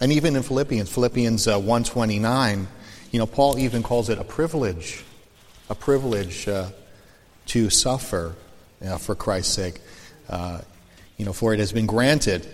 And 0.00 0.12
even 0.12 0.36
in 0.36 0.42
Philippians, 0.42 0.92
Philippians 0.92 1.46
uh, 1.46 1.58
129, 1.58 2.66
you 3.12 3.18
know, 3.18 3.26
Paul 3.26 3.58
even 3.58 3.82
calls 3.82 4.08
it 4.08 4.18
a 4.18 4.24
privilege, 4.24 5.04
a 5.70 5.74
privilege 5.74 6.48
uh, 6.48 6.70
to 7.46 7.70
suffer 7.70 8.34
you 8.82 8.98
for 8.98 9.14
Christ's 9.14 9.54
sake. 9.54 9.80
Uh, 10.28 10.60
you 11.16 11.24
know, 11.24 11.32
for 11.32 11.54
it 11.54 11.60
has 11.60 11.72
been 11.72 11.86
granted 11.86 12.46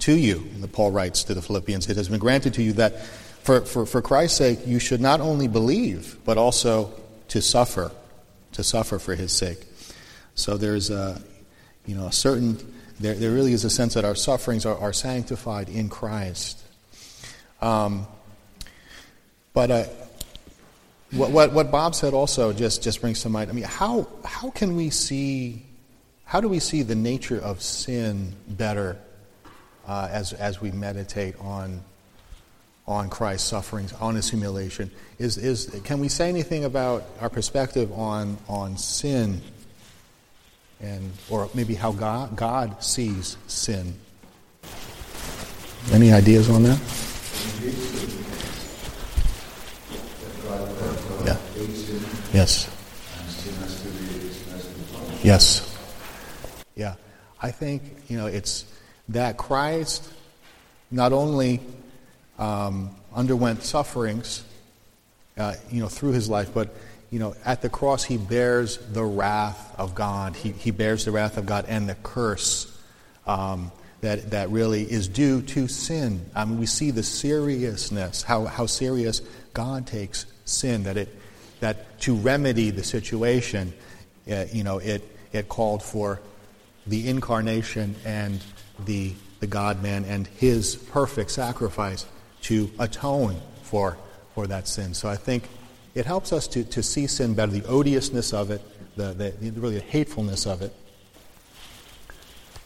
to 0.00 0.12
you, 0.12 0.46
and 0.54 0.72
Paul 0.72 0.90
writes 0.90 1.24
to 1.24 1.34
the 1.34 1.42
Philippians, 1.42 1.88
it 1.88 1.96
has 1.96 2.08
been 2.08 2.20
granted 2.20 2.54
to 2.54 2.62
you 2.62 2.72
that 2.74 3.02
for, 3.02 3.62
for, 3.62 3.86
for 3.86 4.02
Christ's 4.02 4.38
sake 4.38 4.60
you 4.66 4.78
should 4.78 5.00
not 5.00 5.20
only 5.20 5.48
believe, 5.48 6.16
but 6.24 6.38
also 6.38 6.92
to 7.28 7.42
suffer, 7.42 7.90
to 8.52 8.62
suffer 8.62 8.98
for 8.98 9.14
his 9.14 9.32
sake. 9.32 9.58
So 10.34 10.56
there's 10.56 10.90
a, 10.90 11.20
you 11.86 11.94
know, 11.94 12.06
a 12.06 12.12
certain, 12.12 12.58
there, 13.00 13.14
there 13.14 13.30
really 13.32 13.52
is 13.52 13.64
a 13.64 13.70
sense 13.70 13.94
that 13.94 14.04
our 14.04 14.14
sufferings 14.14 14.66
are, 14.66 14.76
are 14.76 14.92
sanctified 14.92 15.68
in 15.68 15.88
Christ. 15.88 16.62
Um, 17.62 18.06
but 19.52 19.70
uh, 19.70 19.84
what, 21.12 21.30
what, 21.30 21.52
what 21.52 21.70
Bob 21.70 21.94
said 21.94 22.12
also 22.12 22.52
just, 22.52 22.82
just 22.82 23.00
brings 23.00 23.22
to 23.22 23.28
mind, 23.28 23.50
I 23.50 23.52
mean, 23.52 23.64
how, 23.64 24.08
how 24.24 24.50
can 24.50 24.76
we 24.76 24.90
see, 24.90 25.62
how 26.24 26.40
do 26.40 26.48
we 26.48 26.58
see 26.58 26.82
the 26.82 26.94
nature 26.94 27.38
of 27.38 27.62
sin 27.62 28.34
better 28.48 28.98
uh, 29.86 30.08
as, 30.10 30.32
as 30.32 30.60
we 30.60 30.72
meditate 30.72 31.36
on, 31.40 31.80
on 32.86 33.08
Christ's 33.08 33.48
sufferings, 33.48 33.92
on 33.94 34.16
his 34.16 34.28
humiliation? 34.28 34.90
Is, 35.18 35.38
is, 35.38 35.80
can 35.84 36.00
we 36.00 36.08
say 36.08 36.28
anything 36.28 36.64
about 36.64 37.04
our 37.20 37.30
perspective 37.30 37.92
on, 37.92 38.36
on 38.48 38.76
sin 38.76 39.40
and, 40.80 41.12
or 41.30 41.48
maybe 41.54 41.74
how 41.74 41.92
God, 41.92 42.36
God 42.36 42.82
sees 42.82 43.36
sin? 43.46 43.94
Any 45.92 46.12
ideas 46.12 46.50
on 46.50 46.62
that? 46.64 46.80
Yeah. 51.24 51.36
Yes. 52.32 52.70
Yes. 55.22 55.78
Yeah. 56.74 56.94
I 57.40 57.50
think, 57.50 57.82
you 58.08 58.16
know, 58.16 58.26
it's 58.26 58.64
that 59.08 59.36
Christ 59.36 60.08
not 60.90 61.12
only 61.12 61.60
um, 62.38 62.94
underwent 63.14 63.62
sufferings, 63.62 64.44
uh, 65.36 65.54
you 65.70 65.80
know, 65.80 65.88
through 65.88 66.12
his 66.12 66.28
life, 66.28 66.50
but, 66.52 66.74
you 67.10 67.18
know, 67.18 67.34
at 67.44 67.62
the 67.62 67.68
cross 67.68 68.04
he 68.04 68.16
bears 68.16 68.78
the 68.78 69.04
wrath 69.04 69.74
of 69.78 69.94
God. 69.94 70.34
He, 70.36 70.52
he 70.52 70.70
bears 70.70 71.04
the 71.04 71.12
wrath 71.12 71.36
of 71.36 71.46
God 71.46 71.66
and 71.68 71.88
the 71.88 71.94
curse 71.96 72.72
um, 73.26 73.70
that, 74.00 74.30
that 74.30 74.50
really 74.50 74.82
is 74.82 75.08
due 75.08 75.42
to 75.42 75.68
sin. 75.68 76.24
I 76.34 76.44
mean, 76.44 76.58
we 76.58 76.66
see 76.66 76.90
the 76.90 77.02
seriousness, 77.02 78.22
how, 78.22 78.44
how 78.44 78.66
serious 78.66 79.20
God 79.52 79.86
takes 79.86 80.26
sin, 80.44 80.84
that, 80.84 80.96
it, 80.96 81.08
that 81.60 82.00
to 82.00 82.14
remedy 82.14 82.70
the 82.70 82.84
situation, 82.84 83.72
uh, 84.30 84.44
you 84.52 84.64
know, 84.64 84.78
it, 84.78 85.02
it 85.32 85.48
called 85.48 85.82
for 85.82 86.20
the 86.86 87.08
incarnation 87.08 87.96
and 88.04 88.42
the, 88.84 89.12
the 89.40 89.46
God 89.46 89.82
man 89.82 90.04
and 90.04 90.26
his 90.26 90.76
perfect 90.76 91.30
sacrifice 91.30 92.06
to 92.42 92.70
atone 92.78 93.36
for, 93.62 93.96
for 94.34 94.46
that 94.46 94.68
sin. 94.68 94.94
So 94.94 95.08
I 95.08 95.16
think 95.16 95.48
it 95.96 96.04
helps 96.06 96.32
us 96.32 96.46
to, 96.48 96.62
to 96.64 96.82
see 96.82 97.06
sin 97.06 97.34
better, 97.34 97.50
the 97.52 97.64
odiousness 97.66 98.32
of 98.34 98.50
it, 98.50 98.60
the, 98.96 99.12
the, 99.14 99.50
really 99.58 99.76
the 99.76 99.80
hatefulness 99.84 100.46
of 100.46 100.60
it. 100.62 100.72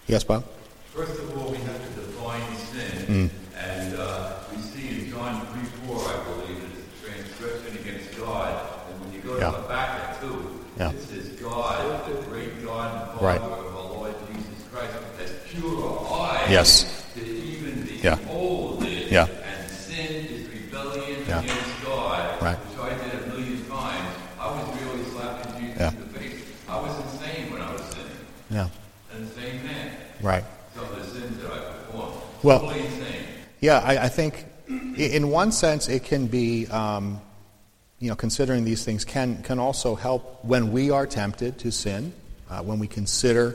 Yes, 0.08 0.24
Bob? 0.24 0.44
First 0.92 1.20
of 1.20 1.38
all, 1.38 1.50
we 1.52 1.58
have 1.58 1.78
to 1.94 2.00
define 2.00 2.40
Mm. 2.40 2.72
sin, 2.72 3.30
and 3.56 3.94
uh, 3.98 4.32
we 4.54 4.60
see 4.62 4.88
in 5.04 5.10
John 5.10 5.46
3 5.46 5.62
4, 5.86 5.96
I 5.96 6.24
believe, 6.24 6.62
it's 6.64 6.78
a 6.78 7.06
transgression 7.06 7.78
against 7.80 8.18
God. 8.18 8.66
And 8.90 9.00
when 9.00 9.12
you 9.12 9.20
go 9.20 9.38
Yeah. 9.38 9.50
to 9.50 9.56
Habakkuk 9.62 10.20
2, 10.20 10.60
Yeah. 10.78 10.90
it 10.90 11.00
says, 11.02 11.28
God, 11.40 12.06
the 12.08 12.22
great 12.28 12.64
God 12.64 12.86
and 12.94 13.10
Father 13.18 13.26
Right. 13.26 13.40
of 13.40 13.52
our 13.52 13.84
Lord 13.94 14.14
Jesus 14.28 14.62
Christ, 14.72 14.92
has 15.18 15.30
pure 15.50 16.06
eyes 16.12 16.50
Yes. 16.50 16.84
to 17.14 17.20
even 17.24 17.88
Yeah. 18.02 18.14
behold 18.16 18.82
it. 18.84 19.10
Yeah. 19.12 19.26
And 19.26 19.70
sin 19.70 20.26
is 20.26 20.48
rebellion 20.48 21.24
Yeah. 21.26 21.40
against 21.42 21.82
God, 21.84 22.42
Right. 22.42 22.58
which 22.58 22.78
I 22.78 22.90
did 23.02 23.22
a 23.22 23.26
million 23.26 23.64
times. 23.68 24.14
I 24.38 24.46
was 24.46 24.66
really 24.80 25.04
slapping 25.10 25.52
Jesus 25.60 25.80
Yeah. 25.80 25.90
in 25.90 26.00
the 26.12 26.18
face. 26.18 26.40
I 26.68 26.76
was 26.80 26.94
insane 27.04 27.50
when 27.52 27.62
I 27.62 27.72
was 27.72 27.82
sinning. 27.90 28.22
Yeah. 28.50 28.68
An 29.14 29.22
insane 29.26 29.64
man. 29.66 29.90
Right. 30.22 30.44
Some 30.74 30.84
of 30.84 30.96
the 30.96 31.04
sins 31.20 31.42
that 31.42 31.50
I 31.52 31.58
Well- 32.42 32.60
Totally 32.60 32.86
insane. 32.86 33.24
Yeah, 33.60 33.78
I, 33.78 34.04
I 34.04 34.08
think 34.08 34.46
in 34.96 35.28
one 35.30 35.52
sense 35.52 35.88
it 35.88 36.04
can 36.04 36.26
be, 36.26 36.66
um, 36.68 37.20
you 37.98 38.08
know, 38.08 38.16
considering 38.16 38.64
these 38.64 38.84
things 38.84 39.04
can, 39.04 39.42
can 39.42 39.58
also 39.58 39.94
help 39.94 40.42
when 40.44 40.72
we 40.72 40.90
are 40.90 41.06
tempted 41.06 41.58
to 41.58 41.70
sin, 41.70 42.12
uh, 42.48 42.62
when 42.62 42.78
we 42.78 42.86
consider 42.86 43.54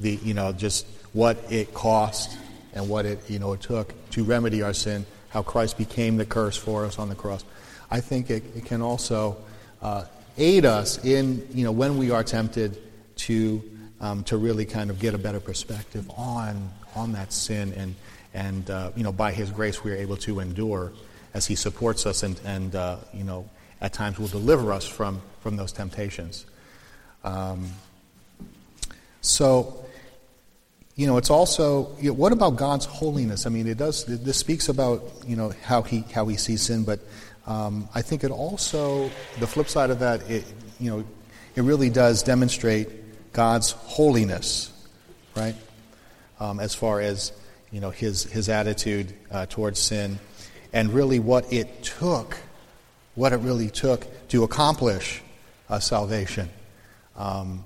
the, 0.00 0.16
you 0.24 0.34
know, 0.34 0.52
just 0.52 0.86
what 1.12 1.38
it 1.50 1.72
cost 1.74 2.36
and 2.74 2.88
what 2.88 3.06
it, 3.06 3.18
you 3.30 3.38
know, 3.38 3.52
it 3.52 3.60
took 3.60 3.94
to 4.10 4.24
remedy 4.24 4.62
our 4.62 4.72
sin, 4.72 5.06
how 5.28 5.42
Christ 5.42 5.78
became 5.78 6.16
the 6.16 6.26
curse 6.26 6.56
for 6.56 6.84
us 6.84 6.98
on 6.98 7.08
the 7.08 7.14
cross. 7.14 7.44
I 7.90 8.00
think 8.00 8.30
it, 8.30 8.42
it 8.56 8.64
can 8.64 8.82
also 8.82 9.36
uh, 9.82 10.04
aid 10.36 10.64
us 10.64 11.04
in, 11.04 11.46
you 11.52 11.64
know, 11.64 11.72
when 11.72 11.98
we 11.98 12.10
are 12.10 12.24
tempted 12.24 12.76
to, 13.16 13.62
um, 14.00 14.24
to 14.24 14.36
really 14.36 14.64
kind 14.64 14.90
of 14.90 14.98
get 14.98 15.14
a 15.14 15.18
better 15.18 15.40
perspective 15.40 16.10
on, 16.16 16.70
on 16.94 17.12
that 17.12 17.32
sin 17.32 17.72
and, 17.74 17.94
and 18.34 18.70
uh, 18.70 18.90
you 18.96 19.02
know, 19.02 19.12
by 19.12 19.32
His 19.32 19.50
grace 19.50 19.82
we 19.82 19.90
are 19.92 19.96
able 19.96 20.16
to 20.18 20.40
endure 20.40 20.92
as 21.34 21.46
He 21.46 21.54
supports 21.54 22.06
us 22.06 22.22
and, 22.22 22.40
and 22.44 22.74
uh, 22.74 22.96
you 23.12 23.24
know, 23.24 23.48
at 23.80 23.92
times 23.92 24.18
will 24.18 24.28
deliver 24.28 24.72
us 24.72 24.86
from, 24.86 25.22
from 25.40 25.56
those 25.56 25.72
temptations. 25.72 26.44
Um, 27.24 27.70
so, 29.20 29.84
you 30.96 31.06
know, 31.06 31.16
it's 31.16 31.30
also, 31.30 31.96
you 31.98 32.10
know, 32.10 32.14
what 32.14 32.32
about 32.32 32.56
God's 32.56 32.84
holiness? 32.84 33.46
I 33.46 33.50
mean, 33.50 33.66
it 33.66 33.78
does, 33.78 34.04
this 34.04 34.36
speaks 34.36 34.68
about, 34.68 35.02
you 35.26 35.36
know, 35.36 35.52
how 35.62 35.82
he, 35.82 36.04
how 36.12 36.26
he 36.26 36.36
sees 36.36 36.62
sin, 36.62 36.84
but 36.84 37.00
um, 37.46 37.88
I 37.94 38.02
think 38.02 38.22
it 38.22 38.30
also, 38.30 39.10
the 39.38 39.46
flip 39.46 39.68
side 39.68 39.90
of 39.90 39.98
that, 40.00 40.28
it, 40.30 40.44
you 40.78 40.90
know, 40.90 41.04
it 41.56 41.62
really 41.62 41.90
does 41.90 42.22
demonstrate 42.22 43.32
God's 43.32 43.72
holiness, 43.72 44.72
right? 45.36 45.54
Um, 46.40 46.58
as 46.58 46.74
far 46.74 47.00
as, 47.00 47.32
you 47.70 47.80
know, 47.80 47.90
his, 47.90 48.24
his 48.24 48.48
attitude 48.48 49.12
uh, 49.30 49.44
towards 49.46 49.78
sin 49.78 50.18
and 50.72 50.92
really 50.92 51.18
what 51.18 51.52
it 51.52 51.82
took, 51.82 52.36
what 53.14 53.32
it 53.32 53.36
really 53.36 53.68
took 53.68 54.06
to 54.28 54.42
accomplish 54.42 55.22
uh, 55.68 55.78
salvation. 55.78 56.48
Um, 57.16 57.64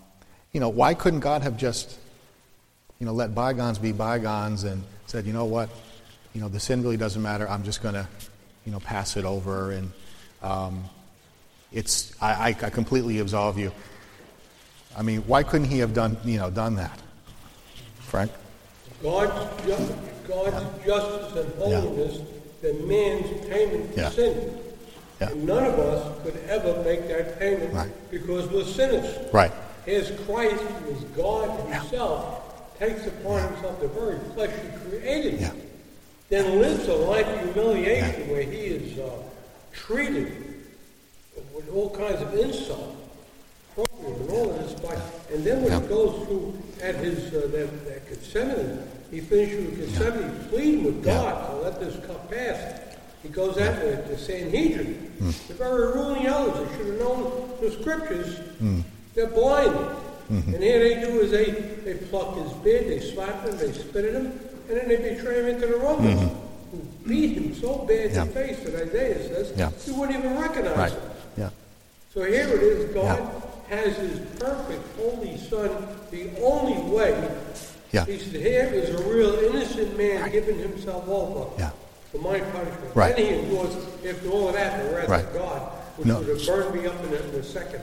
you 0.52 0.61
know, 0.61 0.69
why 0.69 0.95
couldn't 0.95 1.21
God 1.21 1.43
have 1.43 1.57
just, 1.57 1.97
you 2.99 3.07
know, 3.07 3.12
let 3.12 3.35
bygones 3.35 3.78
be 3.78 3.93
bygones 3.93 4.64
and 4.64 4.83
said, 5.07 5.25
you 5.25 5.33
know 5.33 5.45
what, 5.45 5.71
you 6.35 6.40
know, 6.40 6.49
the 6.49 6.61
sin 6.61 6.83
really 6.83 6.97
doesn't 6.97 7.23
matter. 7.23 7.49
I'm 7.49 7.62
just 7.62 7.81
going 7.81 7.95
to, 7.95 8.09
you 8.66 8.73
know, 8.73 8.81
pass 8.81 9.16
it 9.16 9.25
over 9.25 9.71
and 9.71 9.93
um, 10.43 10.85
it's 11.73 12.12
I, 12.21 12.33
I, 12.33 12.49
I 12.49 12.71
completely 12.71 13.21
absolve 13.21 13.59
you. 13.59 13.73
I 14.97 15.02
mean, 15.02 15.21
why 15.23 15.43
couldn't 15.43 15.69
he 15.69 15.78
have 15.78 15.95
done, 15.95 16.16
you 16.25 16.38
know, 16.38 16.50
done 16.50 16.76
that? 16.76 17.00
Frank? 18.00 18.31
God's, 19.03 19.67
ju- 19.67 19.97
God's 20.27 20.85
justice 20.87 21.37
and 21.45 21.55
holiness 21.55 22.19
demands 22.63 23.29
payment 23.49 23.95
for 23.95 24.11
sin. 24.11 24.59
Yeah. 25.21 25.31
And 25.31 25.45
none 25.47 25.65
of 25.65 25.79
us 25.79 26.23
could 26.25 26.37
ever 26.49 26.83
make 26.83 27.07
that 27.09 27.39
payment 27.39 27.73
Right. 27.73 28.11
because 28.11 28.49
we're 28.51 28.65
sinners. 28.65 29.33
Right. 29.33 29.53
As 29.87 30.11
Christ, 30.27 30.63
who 30.63 30.91
is 30.93 31.05
God 31.17 31.51
himself, 31.69 32.79
takes 32.79 33.07
upon 33.07 33.43
himself 33.53 33.81
the 33.81 33.89
very 33.89 34.19
flesh 34.35 34.51
he 34.51 34.89
created, 34.89 35.51
then 36.31 36.59
lives 36.61 36.89
a 36.89 36.95
life 36.95 37.27
of 37.27 37.55
humiliation 37.55 38.29
where 38.31 38.43
he 38.43 38.59
is 38.59 38.99
uh, 38.99 39.11
treated 39.73 40.33
with 41.55 41.69
all 41.73 41.91
kinds 41.91 42.21
of 42.23 42.35
insult, 42.35 42.97
opprobrium, 43.77 44.21
and 44.23 44.31
all 44.31 44.51
of 44.51 44.59
this. 44.59 44.73
By, 44.81 44.97
and 45.35 45.45
then 45.45 45.62
when 45.62 45.73
Yeah. 45.73 45.81
he 45.81 45.87
goes 45.88 46.26
through 46.26 46.55
at 46.83 46.95
his 46.97 47.33
uh, 47.35 47.49
that, 47.53 47.85
that 47.87 48.09
Gethsemane, 48.09 48.79
he 49.11 49.21
finishes 49.21 49.67
with 49.67 49.79
Gethsemane, 49.99 50.31
pleading 50.50 50.85
with 50.85 51.05
Yeah. 51.05 51.14
God 51.14 51.50
to 51.50 51.57
let 51.64 51.81
this 51.81 51.97
cup 52.07 52.31
pass. 52.31 52.81
He 53.23 53.29
goes 53.31 53.59
out 53.59 53.81
to 53.81 54.05
the 54.09 54.19
Sanhedrin, 54.19 54.95
Hmm. 55.19 55.31
the 55.49 55.55
very 55.55 55.87
ruling 55.93 56.26
elders. 56.26 56.69
They 56.69 56.76
should 56.76 56.87
have 56.88 56.99
known 57.00 57.50
the 57.61 57.71
scriptures. 57.73 58.37
Hmm. 58.59 58.81
They're 59.14 59.26
blind. 59.29 59.75
Mm-hmm. 60.33 60.55
And 60.55 60.62
here 60.62 60.79
they 60.79 60.95
do 61.07 61.21
is 61.21 61.31
they, 61.31 61.50
they 61.85 61.95
pluck 62.09 62.37
his 62.43 62.53
beard, 62.64 62.87
they 62.88 63.00
slap 63.00 63.45
him, 63.47 63.57
they 63.59 63.73
spit 63.73 64.05
at 64.07 64.14
him, 64.14 64.26
and 64.69 64.79
then 64.79 64.88
they 64.88 64.97
betray 64.97 65.41
him 65.41 65.47
into 65.49 65.67
the 65.67 65.76
Romans, 65.76 66.33
who 66.71 66.79
beat 67.07 67.37
him 67.37 67.55
so 67.55 67.79
bad 67.88 68.11
Mm-hmm. 68.11 68.14
Yeah. 68.14 68.23
in 68.23 68.29
the 68.29 68.33
face 68.35 68.59
that 68.64 68.75
Isaiah 68.88 69.29
says 69.29 69.53
Yeah. 69.57 69.71
you 69.87 69.95
wouldn't 69.95 70.19
even 70.19 70.38
recognize 70.38 70.76
Right. 70.76 70.93
him. 70.93 71.00
Yeah. 71.37 71.50
So 72.14 72.21
here 72.25 72.49
it 72.49 72.62
is, 72.62 72.95
God 72.95 73.21
has 73.68 73.97
his 73.97 74.18
perfect 74.38 74.83
holy 74.97 75.37
son 75.38 75.71
the 76.11 76.30
only 76.42 76.80
way. 76.94 77.30
Yeah. 77.92 78.04
He 78.06 78.18
said, 78.18 78.40
here 78.40 78.64
is 78.73 78.90
a 78.90 79.09
real 79.09 79.35
innocent 79.35 79.97
man 79.97 80.30
giving 80.30 80.59
himself 80.59 81.09
over 81.09 81.50
Yeah. 81.59 81.71
for 82.11 82.18
my 82.18 82.40
punishment. 82.40 82.94
Right. 82.97 83.16
Then 83.16 83.26
he 83.26 83.35
endures, 83.40 83.76
after 84.06 84.30
all 84.30 84.49
of 84.49 84.54
that, 84.54 84.85
the 84.85 84.94
wrath 84.94 85.09
Right. 85.09 85.25
of 85.25 85.33
God, 85.35 85.61
which 85.97 86.06
No. 86.09 86.18
would 86.18 86.28
have 86.28 86.47
burned 86.47 86.75
me 86.80 86.87
up 86.87 87.04
in 87.04 87.12
a, 87.12 87.16
in 87.16 87.35
a 87.37 87.42
second. 87.42 87.83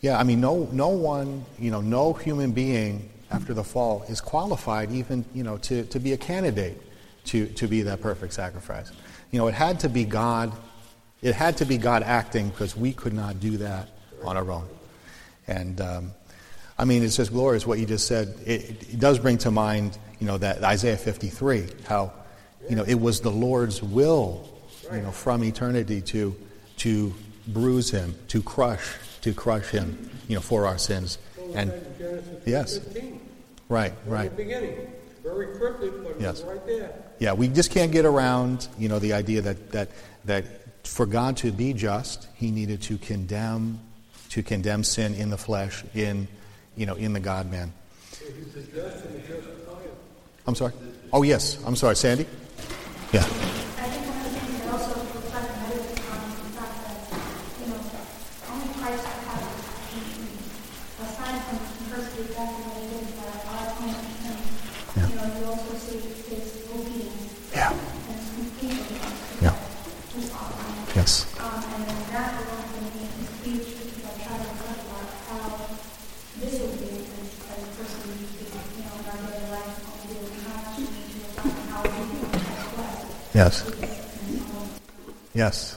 Yeah, 0.00 0.18
I 0.18 0.22
mean, 0.22 0.40
no, 0.40 0.68
no 0.72 0.88
one, 0.88 1.44
you 1.58 1.70
know, 1.70 1.80
no 1.80 2.12
human 2.12 2.52
being 2.52 3.10
after 3.30 3.52
the 3.52 3.64
fall 3.64 4.04
is 4.08 4.20
qualified 4.20 4.90
even, 4.92 5.24
you 5.34 5.42
know, 5.42 5.58
to, 5.58 5.84
to 5.84 5.98
be 6.00 6.12
a 6.12 6.16
candidate 6.16 6.80
to, 7.26 7.46
to 7.48 7.66
be 7.68 7.82
that 7.82 8.00
perfect 8.00 8.32
sacrifice. 8.32 8.90
You 9.30 9.38
know, 9.38 9.46
it 9.48 9.54
had 9.54 9.78
to 9.80 9.88
be 9.88 10.04
God, 10.04 10.52
it 11.22 11.34
had 11.34 11.56
to 11.58 11.64
be 11.64 11.76
God 11.76 12.02
acting 12.02 12.48
because 12.48 12.76
we 12.76 12.92
could 12.92 13.12
not 13.12 13.40
do 13.40 13.56
that 13.58 13.88
on 14.24 14.36
our 14.36 14.50
own. 14.50 14.64
And, 15.50 15.80
um, 15.80 16.12
I 16.78 16.84
mean, 16.84 17.02
it's 17.02 17.16
just 17.16 17.32
glorious 17.32 17.66
what 17.66 17.78
you 17.80 17.84
just 17.84 18.06
said. 18.06 18.34
It, 18.46 18.92
it 18.92 19.00
does 19.00 19.18
bring 19.18 19.36
to 19.38 19.50
mind, 19.50 19.98
you 20.20 20.26
know, 20.26 20.38
that 20.38 20.62
Isaiah 20.62 20.96
53, 20.96 21.66
how, 21.86 22.12
you 22.68 22.76
know, 22.76 22.84
it 22.84 22.94
was 22.94 23.20
the 23.20 23.30
Lord's 23.32 23.82
will, 23.82 24.48
you 24.92 25.02
know, 25.02 25.10
from 25.10 25.42
eternity 25.42 26.00
to, 26.02 26.36
to 26.78 27.12
bruise 27.48 27.90
him, 27.90 28.14
to 28.28 28.40
crush, 28.42 28.94
to 29.22 29.34
crush 29.34 29.66
him, 29.66 30.08
you 30.28 30.36
know, 30.36 30.40
for 30.40 30.66
our 30.66 30.78
sins. 30.78 31.18
And 31.52 31.72
Yes. 32.46 32.78
15. 32.78 33.20
right, 33.68 33.92
right. 34.06 34.30
the 34.30 34.44
beginning. 34.44 34.92
Very 35.22 35.54
cryptic, 35.58 35.92
but 36.02 36.20
Yes. 36.20 36.38
it's 36.40 36.48
right 36.48 36.64
there. 36.64 36.92
Yeah, 37.18 37.32
we 37.34 37.48
just 37.48 37.70
can't 37.70 37.92
get 37.92 38.06
around, 38.06 38.68
you 38.78 38.88
know, 38.88 38.98
the 39.00 39.12
idea 39.12 39.42
that, 39.42 39.72
that, 39.72 39.88
that 40.24 40.44
for 40.86 41.06
God 41.06 41.36
to 41.38 41.50
be 41.50 41.72
just, 41.74 42.28
he 42.34 42.50
needed 42.50 42.80
to 42.82 42.96
condemn, 42.98 43.80
to 44.30 44.42
condemn 44.42 44.82
sin 44.84 45.14
in 45.14 45.30
the 45.30 45.36
flesh, 45.38 45.84
in, 45.94 46.26
you 46.76 46.86
know, 46.86 46.94
in 46.94 47.12
the 47.12 47.20
the 49.12 49.18
justifier. 49.20 49.90
I'm 50.46 50.54
sorry? 50.54 50.72
Oh, 51.12 51.22
yes. 51.22 51.58
I'm 51.66 51.76
sorry. 51.76 51.96
Sandy? 51.96 52.26
Yeah. 53.12 53.20
I 53.20 53.24
think 53.24 54.06
one 54.06 54.16
of 54.18 54.24
the 54.24 54.40
things 54.40 54.60
that 54.62 54.70
also 54.72 54.94
reflect 55.00 55.50
meditative 55.62 56.06
on 56.10 56.20
is 56.30 56.38
the 56.38 56.50
fact 56.54 56.76
that, 56.86 56.94
you 57.60 57.66
know, 57.70 57.80
only 58.54 58.68
Christ 58.78 59.06
has, 59.06 59.44
aside 61.02 61.40
from 61.50 61.58
first 61.90 62.10
exactly 62.18 62.62
what 62.70 62.78
he 62.78 62.86
did 62.86 63.06
for 63.18 63.26
our 63.50 63.66
atonement, 63.66 64.06
and, 64.30 65.10
you 65.10 65.16
know, 65.18 65.26
you 65.38 65.44
also 65.50 65.74
see 65.74 65.98
his 66.30 66.70
obedience 66.70 67.34
Yeah. 67.50 67.74
and 67.74 68.14
his 68.14 68.30
completion. 68.30 68.98
Yeah. 69.42 69.54
His 70.14 70.30
offering. 70.30 70.86
Yes. 70.94 71.26
Um, 71.40 71.62
and 71.74 71.82
then 71.82 71.98
that 72.14 72.30
alone 72.46 72.62
for 72.70 72.80
me 72.94 73.10
is 73.10 73.30
huge 73.42 73.66
because 73.74 74.06
I 74.06 74.12
try 74.22 74.38
to 74.38 74.46
reflect 74.54 74.82
about 74.86 75.10
how 75.26 75.66
disobedient 76.38 77.10
is 77.10 77.30
as 77.50 77.58
a 77.58 77.70
person 77.74 78.06
we 78.06 78.22
do, 78.22 78.46
you 78.46 78.82
know, 78.86 78.94
in 79.02 79.06
our 79.10 79.18
daily 79.18 79.50
life, 79.50 79.74
what 79.82 79.98
we 79.98 80.14
do, 80.14 80.30
and 80.30 80.42
how 80.46 80.62
much 80.62 80.78
we 80.78 80.84
need 80.90 81.10
to 81.10 81.18
reflect 81.26 81.50
on 81.50 81.66
how 81.70 81.82
we 81.82 82.02
do 82.10 82.18
as 82.30 82.70
well. 82.76 82.98
Yes. 83.40 83.64
Yes. 85.32 85.76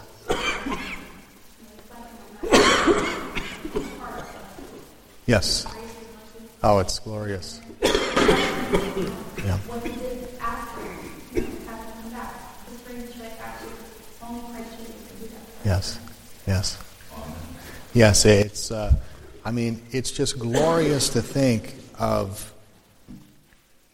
Yes. 5.25 5.65
Oh, 6.61 6.79
it's 6.79 6.99
glorious. 6.99 7.61
Yeah. 7.81 9.57
Yes. 15.63 15.99
Yes. 16.45 16.77
Yes, 17.93 18.25
it's, 18.25 18.71
uh, 18.71 18.93
I 19.45 19.51
mean, 19.51 19.81
it's 19.91 20.11
just 20.11 20.37
glorious 20.37 21.07
to 21.11 21.21
think 21.21 21.75
of, 21.97 22.51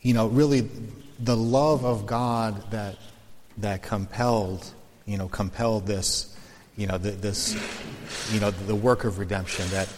you 0.01 0.15
know, 0.15 0.25
really 0.25 0.67
the 1.19 1.37
love 1.37 1.85
of 1.85 2.07
God 2.07 2.71
that, 2.71 2.95
that 3.61 3.83
compelled, 3.83 4.65
you 5.05 5.17
know, 5.17 5.27
compelled 5.27 5.85
this, 5.85 6.35
you 6.77 6.87
know, 6.87 6.97
the, 6.97 7.11
this, 7.11 7.55
you 8.31 8.39
know, 8.39 8.51
the 8.51 8.75
work 8.75 9.03
of 9.03 9.19
redemption, 9.19 9.67
that 9.69 9.89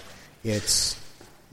it's 0.44 1.00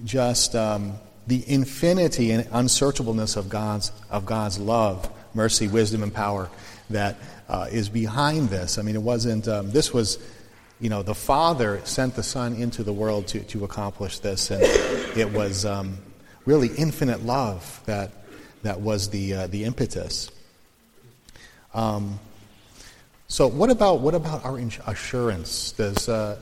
just 0.05 0.55
um, 0.55 0.95
the 1.27 1.45
infinity 1.51 2.31
and 2.31 2.45
unsearchableness 2.47 3.37
of 3.37 3.49
God's, 3.49 3.93
of 4.11 4.25
God's 4.25 4.59
love, 4.59 5.11
mercy, 5.35 5.69
wisdom, 5.69 6.03
and 6.03 6.13
power 6.13 6.49
that 6.91 7.17
uh, 7.49 7.67
is 7.71 7.89
behind 7.89 8.49
this. 8.49 8.79
I 8.79 8.83
mean, 8.83 8.97
it 8.97 9.03
wasn't, 9.03 9.47
um, 9.47 9.71
this 9.71 9.93
was, 9.93 10.19
you 10.81 10.89
know, 10.89 11.03
the 11.03 11.15
Father 11.15 11.81
sent 11.85 12.15
the 12.15 12.23
Son 12.23 12.55
into 12.55 12.83
the 12.83 12.93
world 12.93 13.27
to, 13.29 13.41
to 13.41 13.65
accomplish 13.65 14.21
this, 14.21 14.51
and 14.51 14.63
it 15.19 15.31
was 15.31 15.67
um, 15.67 15.99
really 16.47 16.69
infinite 16.69 17.25
love 17.25 17.83
that, 17.85 18.13
that 18.63 18.81
was 18.81 19.11
the, 19.11 19.35
uh, 19.35 19.47
the 19.49 19.65
impetus. 19.65 20.31
Um, 21.75 22.19
so, 23.29 23.47
what 23.47 23.71
about, 23.71 24.01
what 24.01 24.15
about 24.15 24.45
our 24.45 24.59
assurance? 24.87 25.73
Does, 25.73 26.09
uh, 26.09 26.39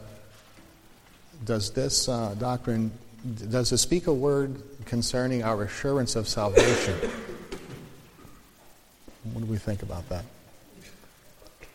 does 1.45 1.73
this 1.73 2.09
uh, 2.09 2.35
doctrine, 2.39 2.93
does 3.51 3.73
it 3.73 3.79
speak 3.79 4.07
a 4.07 4.13
word 4.13 4.63
concerning 4.85 5.43
our 5.43 5.65
assurance 5.65 6.15
of 6.15 6.29
salvation? 6.29 6.95
What 9.33 9.41
do 9.41 9.47
we 9.47 9.59
think 9.59 9.83
about 9.83 10.09
that? 10.09 10.25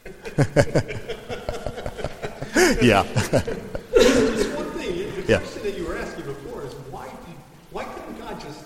yeah. 2.82 3.04
Just 3.94 4.56
one 4.56 4.72
thing, 4.72 4.96
the 4.96 5.24
Yeah. 5.28 5.38
question 5.40 5.64
that 5.64 5.78
you 5.78 5.86
were 5.86 5.98
asking 5.98 6.26
before 6.26 6.66
is 6.66 6.74
why 6.90 7.06
did, 7.06 7.36
why 7.72 7.84
couldn't 7.84 8.18
God 8.18 8.40
just 8.40 8.64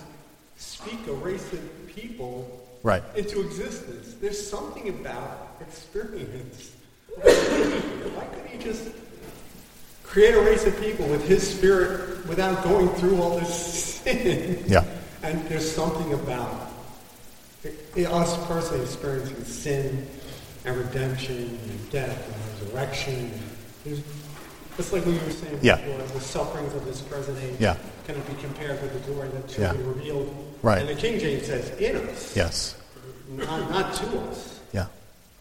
speak 0.58 1.00
a 1.08 1.13
race 1.13 1.52
of 1.54 1.88
people 1.88 2.64
Right. 2.86 3.02
into 3.15 3.41
existence? 3.41 4.13
There's 4.21 4.39
something 4.48 4.89
about 4.89 5.58
experience. 5.60 6.71
why 7.15 8.26
couldn't 8.26 8.48
he 8.48 8.60
just 8.60 8.89
create 10.04 10.36
a 10.36 10.41
race 10.41 10.67
of 10.67 10.80
people 10.80 11.08
with 11.08 11.28
his 11.28 11.58
spirit 11.58 12.28
without 12.28 12.63
going 12.63 12.89
through 12.89 13.19
all 13.19 13.39
this 13.39 13.95
sin? 13.95 14.63
Yeah. 14.67 14.86
And 15.24 15.43
there's 15.50 15.69
something 15.69 16.13
about 16.13 16.69
it, 17.63 18.06
us 18.06 18.38
personally 18.45 18.84
experiencing 18.84 19.43
sin 19.45 20.08
and 20.65 20.78
redemption 20.78 21.58
and 21.67 21.89
death 21.89 22.24
and 22.28 22.67
resurrection. 22.67 23.32
There's, 23.84 24.04
it's 24.78 24.93
like 24.93 25.04
what 25.08 25.19
we 25.19 25.26
were 25.26 25.32
saying 25.32 25.58
Yeah. 25.63 25.78
before, 25.78 25.98
the 26.10 26.19
sufferings 26.19 26.76
of 26.76 26.86
this 26.86 27.02
present 27.02 27.39
age 27.41 27.56
Yeah. 27.60 27.78
cannot 28.06 28.28
be 28.28 28.36
compared 28.43 28.80
with 28.84 28.93
the 28.93 29.12
glory 29.12 29.30
that 29.30 29.50
shall 29.50 29.63
Yeah. 29.63 29.74
be 29.74 29.82
revealed. 29.82 30.44
Right. 30.62 30.80
And 30.80 30.89
the 30.89 30.96
King 30.96 31.20
James 31.20 31.46
says, 31.46 31.70
in 31.80 31.96
us, 32.10 32.36
Yes. 32.36 32.76
not, 33.30 33.70
not 33.70 33.94
to 33.96 34.20
us. 34.22 34.60
Yeah. 34.74 34.88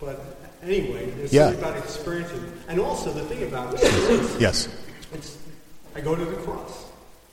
But 0.00 0.20
anyway, 0.62 1.11
it's 1.22 1.33
Yeah. 1.33 1.50
about 1.50 1.77
experiencing. 1.77 2.53
And 2.68 2.81
also 2.81 3.12
the 3.12 3.22
thing 3.24 3.42
about 3.44 3.74
it 3.74 3.83
is, 3.83 4.37
Yes. 4.40 4.68
it's, 5.12 5.38
I 5.94 6.00
go 6.00 6.14
to 6.14 6.24
the 6.24 6.37
cross. 6.38 6.85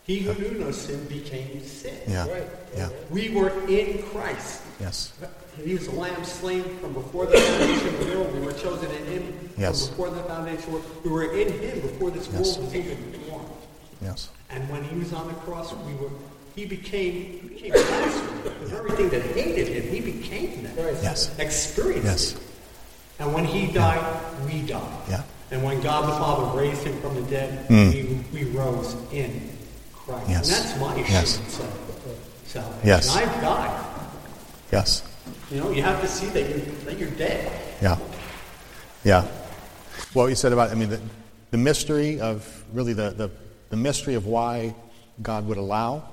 He 0.04 0.20
who 0.20 0.34
knew 0.34 0.58
no 0.60 0.72
sin 0.72 1.04
became 1.06 1.64
sin. 1.66 1.96
Yeah. 2.08 2.28
Right. 2.30 2.48
Yeah. 2.76 2.90
We 3.10 3.30
were 3.30 3.52
in 3.68 4.02
Christ. 4.04 4.62
Yes. 4.80 5.12
He 5.64 5.74
was 5.74 5.88
the 5.88 5.96
lamb 5.96 6.24
slain 6.24 6.64
from 6.80 6.94
before 6.94 7.26
the 7.28 7.38
foundation 7.38 7.88
of 7.90 8.00
the 8.08 8.16
world. 8.18 8.34
We 8.34 8.40
were 8.46 8.54
chosen 8.54 8.90
in 8.92 9.06
him 9.06 9.50
Yes. 9.58 9.88
from 9.88 9.90
before 9.98 10.10
the 10.10 10.24
foundation 10.24 10.58
of 10.58 10.66
the 10.66 10.72
world. 10.72 10.86
We 11.06 11.12
were 11.12 11.34
in 11.38 11.52
him 11.60 11.82
before 11.82 12.10
this 12.10 12.28
Yes. 12.32 12.58
world 12.58 12.66
was 12.66 12.76
even 12.76 12.98
formed. 13.30 13.48
Yes. 14.02 14.30
And 14.50 14.68
when 14.70 14.84
he 14.84 14.98
was 14.98 15.14
on 15.14 15.28
the 15.28 15.34
cross, 15.36 15.72
we 15.86 15.94
were 15.94 16.10
he 16.56 16.66
became 16.66 17.50
he 17.56 17.70
became 17.72 17.72
blasphemy. 17.88 18.42
The 18.62 18.66
very 18.68 18.92
thing 18.92 19.10
that 19.10 19.22
hated 19.22 19.68
him, 19.68 19.94
he 19.94 20.00
became 20.12 20.64
that. 20.64 20.76
Yes. 21.04 21.38
Experienced 21.40 22.06
Yes. 22.06 22.32
it. 22.34 22.42
And 23.20 23.34
when 23.34 23.46
he 23.46 23.72
died, 23.72 24.04
we 24.46 24.62
died. 24.62 25.10
Yeah. 25.10 25.24
And 25.52 25.64
when 25.64 25.82
God 25.82 26.08
the 26.10 26.14
Father 26.18 26.58
raised 26.60 26.84
him 26.84 27.00
from 27.02 27.16
the 27.16 27.22
dead, 27.30 27.68
Mm. 27.70 27.94
we, 28.34 28.44
we 28.46 28.52
rose 28.52 28.96
in 29.12 29.50
Christ. 29.94 30.30
Yes. 30.30 30.48
And 30.48 30.66
that's 30.66 30.80
my 30.80 30.96
Yes. 30.96 31.36
assurance 31.40 31.60
of 31.60 32.18
salvation. 32.48 32.88
Yes. 32.88 33.16
I've 33.16 33.42
died. 33.42 33.86
Yes. 34.72 35.04
You 35.52 35.58
know, 35.60 35.70
you 35.72 35.84
have 35.84 36.02
to 36.02 36.08
see 36.08 36.28
that 36.28 36.50
you're, 36.50 36.60
that 36.86 36.98
you're 36.98 37.10
dead. 37.12 37.52
Yeah. 37.82 37.98
Yeah. 39.04 39.28
What 40.14 40.28
you 40.28 40.36
said 40.36 40.54
about, 40.54 40.72
I 40.72 40.76
mean, 40.76 40.90
the, 40.90 41.02
the 41.52 41.58
mystery 41.58 42.20
of, 42.20 42.64
really 42.74 42.94
the, 42.94 43.12
the, 43.12 43.30
the 43.70 43.78
mystery 43.78 44.16
of 44.16 44.26
why 44.26 44.74
God 45.22 45.46
would 45.48 45.58
allow 45.58 46.04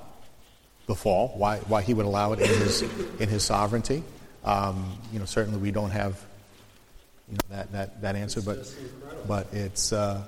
the 0.89 0.95
fall, 0.95 1.31
why, 1.37 1.59
why 1.59 1.83
he 1.83 1.93
would 1.93 2.07
allow 2.07 2.33
it 2.33 2.39
in 2.39 2.47
his, 2.47 2.81
in 3.19 3.29
his 3.29 3.43
sovereignty. 3.43 4.01
Um, 4.43 4.97
you 5.13 5.19
know, 5.19 5.25
certainly 5.25 5.59
we 5.59 5.69
don't 5.69 5.91
have 5.91 6.19
you 7.29 7.35
know, 7.35 7.55
that, 7.55 7.71
that, 7.71 8.01
that 8.01 8.15
answer, 8.15 8.41
but, 8.41 8.57
but 9.27 9.53
it's, 9.53 9.93
uh, 9.93 10.25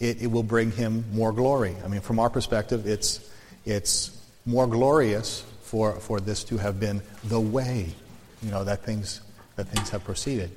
it, 0.00 0.20
it 0.20 0.26
will 0.26 0.42
bring 0.42 0.72
him 0.72 1.04
more 1.12 1.30
glory. 1.30 1.76
I 1.84 1.86
mean, 1.86 2.00
from 2.00 2.18
our 2.18 2.28
perspective, 2.28 2.88
it's, 2.88 3.20
it's 3.64 4.10
more 4.44 4.66
glorious 4.66 5.44
for, 5.62 5.92
for 6.00 6.18
this 6.18 6.42
to 6.44 6.56
have 6.56 6.80
been 6.80 7.00
the 7.22 7.38
way, 7.38 7.94
you 8.42 8.50
know, 8.50 8.64
that 8.64 8.82
things, 8.82 9.20
that 9.54 9.68
things 9.68 9.90
have 9.90 10.02
proceeded. 10.02 10.50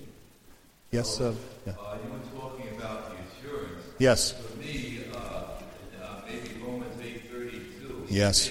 Yes, 0.89 1.21
uh, 1.21 1.35
yeah. 1.67 1.73
Uh, 1.73 1.97
you 2.03 2.11
were 2.11 2.41
talking 2.41 2.75
about 2.75 3.11
the 3.11 3.17
assurance. 3.47 3.83
Yes. 3.99 4.31
For 4.31 4.57
me, 4.57 5.01
uh, 5.13 5.17
uh, 5.17 6.21
maybe 6.25 6.59
Romans 6.65 6.99
eight 7.03 7.29
thirty 7.29 7.61
two. 7.79 8.07
Yes. 8.09 8.49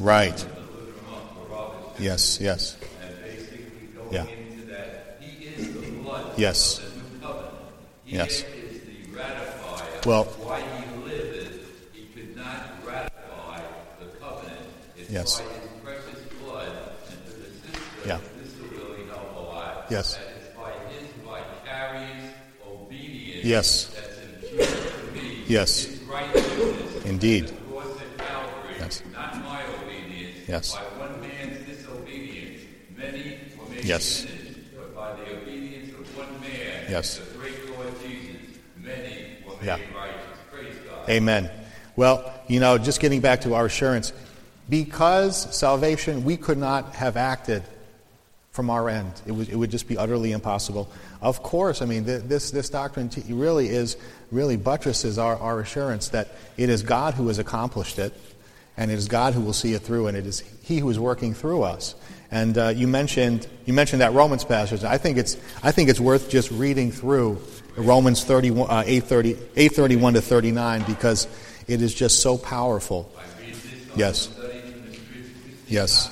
Right. 0.00 0.46
Yes, 1.98 2.40
yes. 2.40 2.76
And 3.02 3.22
basically 3.22 3.88
going 3.94 4.12
Yeah. 4.14 4.24
into 4.26 4.66
that, 4.72 5.18
he 5.20 5.44
is 5.46 5.74
the 5.74 5.90
blood 6.02 6.32
Yes. 6.38 6.80
Yes. 8.06 8.44
Well- 10.06 10.24
why 10.24 10.60
he 10.62 11.04
liveth, 11.04 11.60
he 11.92 12.06
could 12.14 12.34
not 12.34 12.82
ratify 12.86 13.60
the 14.00 14.06
covenant. 14.18 14.60
It's 14.96 15.10
Yes. 15.10 15.42
precious 15.84 16.20
blood 16.42 16.68
and 17.10 17.26
to 17.26 17.32
the 17.36 17.44
sister, 17.44 18.08
Yeah. 18.08 18.18
this 18.42 18.52
will 18.58 18.68
really 18.78 19.06
help 19.08 19.36
a 19.36 19.40
lot. 19.40 19.86
Yes. 19.90 20.14
That 20.14 20.22
it's 20.40 20.56
by 20.56 20.72
his 20.88 21.08
vicarious 21.22 22.32
obedience 22.66 23.44
Yes. 23.44 23.84
that's 23.94 24.08
imputed 24.24 24.68
to 25.04 25.20
me. 25.20 25.44
Yes. 25.46 25.86
Indeed. 27.04 27.48
The 27.48 27.52
cross 27.52 27.86
at 28.00 28.16
Calvary, 28.26 28.74
Yes. 28.80 29.02
not 29.12 29.36
my 29.44 29.60
obedience. 29.84 30.39
Yes. 30.50 30.74
By 30.74 30.80
one 31.06 31.20
man's 31.20 31.64
disobedience, 31.66 32.62
many 32.96 33.38
were 33.56 33.68
made 33.72 33.84
Yes. 33.84 34.04
sinners. 34.04 34.56
But 34.76 34.94
by 34.96 35.12
the 35.14 35.36
obedience 35.36 35.90
of 35.90 36.16
one 36.16 36.40
man, 36.40 36.90
Yes. 36.90 37.18
the 37.18 37.38
great 37.38 37.70
Lord 37.70 37.94
Jesus, 38.02 38.58
many 38.76 39.36
were 39.46 39.52
made 39.60 39.66
Yeah. 39.66 39.78
righteous. 39.94 40.38
Praise 40.50 40.74
God. 40.88 41.08
Amen. 41.08 41.50
Well, 41.94 42.32
you 42.48 42.58
know, 42.58 42.78
just 42.78 42.98
getting 42.98 43.20
back 43.20 43.42
to 43.42 43.54
our 43.54 43.66
assurance, 43.66 44.12
because 44.68 45.56
salvation, 45.56 46.24
we 46.24 46.36
could 46.36 46.58
not 46.58 46.96
have 46.96 47.16
acted 47.16 47.62
from 48.50 48.70
our 48.70 48.88
end. 48.88 49.12
It 49.26 49.32
would, 49.32 49.48
it 49.48 49.54
would 49.56 49.70
just 49.70 49.86
be 49.86 49.96
utterly 49.96 50.32
impossible. 50.32 50.90
Of 51.22 51.44
course, 51.44 51.80
I 51.80 51.84
mean, 51.86 52.04
th- 52.06 52.22
this, 52.24 52.50
this 52.50 52.68
doctrine 52.68 53.08
t- 53.08 53.22
really 53.32 53.68
is, 53.68 53.96
really 54.32 54.56
buttresses 54.56 55.16
our, 55.16 55.36
our 55.36 55.60
assurance 55.60 56.08
that 56.08 56.28
it 56.56 56.68
is 56.68 56.82
God 56.82 57.14
who 57.14 57.28
has 57.28 57.38
accomplished 57.38 58.00
it, 58.00 58.12
and 58.76 58.90
it 58.90 58.94
is 58.94 59.08
God 59.08 59.34
who 59.34 59.40
will 59.40 59.52
see 59.52 59.74
it 59.74 59.82
through, 59.82 60.06
and 60.06 60.16
it 60.16 60.26
is 60.26 60.40
He 60.62 60.78
who 60.78 60.88
is 60.90 60.98
working 60.98 61.34
through 61.34 61.62
us. 61.62 61.94
And 62.30 62.56
uh, 62.56 62.68
you 62.68 62.86
mentioned 62.86 63.46
you 63.66 63.72
mentioned 63.72 64.02
that 64.02 64.12
Romans 64.12 64.44
passage. 64.44 64.84
I 64.84 64.98
think 64.98 65.18
it's 65.18 65.36
I 65.62 65.72
think 65.72 65.88
it's 65.88 66.00
worth 66.00 66.30
just 66.30 66.50
reading 66.50 66.92
through 66.92 67.40
Romans 67.76 68.24
31, 68.24 68.70
uh, 68.70 68.82
830, 68.86 69.32
831 69.32 70.14
to 70.14 70.20
39 70.20 70.84
because 70.86 71.26
it 71.66 71.82
is 71.82 71.94
just 71.94 72.20
so 72.20 72.36
powerful. 72.38 73.10
Yes. 73.96 74.28
Yes. 75.66 76.10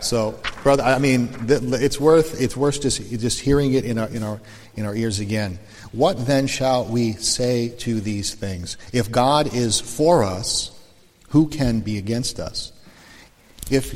So, 0.00 0.38
brother, 0.62 0.82
I 0.82 0.98
mean, 0.98 1.30
it's 1.48 1.98
worth 1.98 2.40
it's 2.40 2.56
worth 2.56 2.80
just 2.82 3.10
just 3.18 3.40
hearing 3.40 3.72
it 3.72 3.84
in 3.84 3.98
our 3.98 4.08
in 4.08 4.22
our 4.22 4.40
in 4.76 4.84
our 4.84 4.94
ears 4.94 5.20
again. 5.20 5.58
What 5.92 6.26
then 6.26 6.46
shall 6.46 6.84
we 6.84 7.12
say 7.12 7.70
to 7.78 8.00
these 8.00 8.34
things? 8.34 8.76
If 8.92 9.10
God 9.10 9.54
is 9.54 9.80
for 9.80 10.22
us, 10.22 10.75
who 11.36 11.46
can 11.46 11.80
be 11.80 11.98
against 11.98 12.40
us? 12.40 12.72
If 13.70 13.92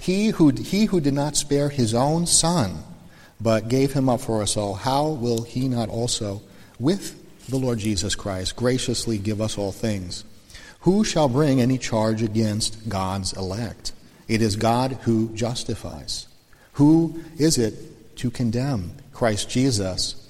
he 0.00 0.30
who 0.30 0.48
he 0.50 0.86
who 0.86 1.00
did 1.00 1.14
not 1.14 1.36
spare 1.36 1.68
his 1.68 1.94
own 1.94 2.26
son, 2.26 2.82
but 3.40 3.68
gave 3.68 3.92
him 3.92 4.08
up 4.08 4.20
for 4.22 4.42
us 4.42 4.56
all, 4.56 4.74
how 4.74 5.10
will 5.10 5.44
he 5.44 5.68
not 5.68 5.88
also, 5.88 6.42
with 6.80 7.14
the 7.48 7.58
Lord 7.58 7.78
Jesus 7.78 8.16
Christ, 8.16 8.56
graciously 8.56 9.18
give 9.18 9.40
us 9.40 9.56
all 9.56 9.70
things? 9.70 10.24
Who 10.80 11.04
shall 11.04 11.28
bring 11.28 11.60
any 11.60 11.78
charge 11.78 12.24
against 12.24 12.88
God's 12.88 13.34
elect? 13.34 13.92
It 14.26 14.42
is 14.42 14.56
God 14.56 14.98
who 15.02 15.28
justifies. 15.28 16.26
Who 16.72 17.22
is 17.38 17.56
it 17.56 18.16
to 18.16 18.32
condemn? 18.32 18.96
Christ 19.12 19.48
Jesus, 19.48 20.28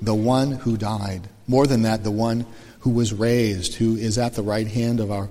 the 0.00 0.14
one 0.14 0.52
who 0.52 0.76
died. 0.76 1.28
More 1.48 1.66
than 1.66 1.82
that, 1.82 2.04
the 2.04 2.12
one 2.12 2.46
who 2.78 2.90
was 2.90 3.12
raised, 3.12 3.74
who 3.74 3.96
is 3.96 4.18
at 4.18 4.34
the 4.34 4.42
right 4.42 4.68
hand 4.68 5.00
of 5.00 5.10
our 5.10 5.30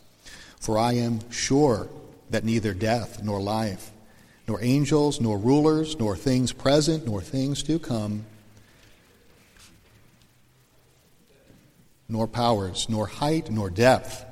For 0.61 0.77
I 0.77 0.93
am 0.93 1.29
sure 1.31 1.89
that 2.29 2.45
neither 2.45 2.73
death 2.73 3.23
nor 3.23 3.41
life, 3.41 3.91
nor 4.47 4.63
angels, 4.63 5.19
nor 5.19 5.37
rulers, 5.37 5.99
nor 5.99 6.15
things 6.15 6.53
present, 6.53 7.07
nor 7.07 7.19
things 7.19 7.63
to 7.63 7.79
come, 7.79 8.25
nor 12.07 12.27
powers, 12.27 12.87
nor 12.89 13.07
height, 13.07 13.49
nor 13.49 13.71
depth, 13.71 14.23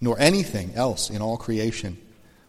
nor 0.00 0.18
anything 0.18 0.74
else 0.74 1.10
in 1.10 1.22
all 1.22 1.36
creation 1.36 1.96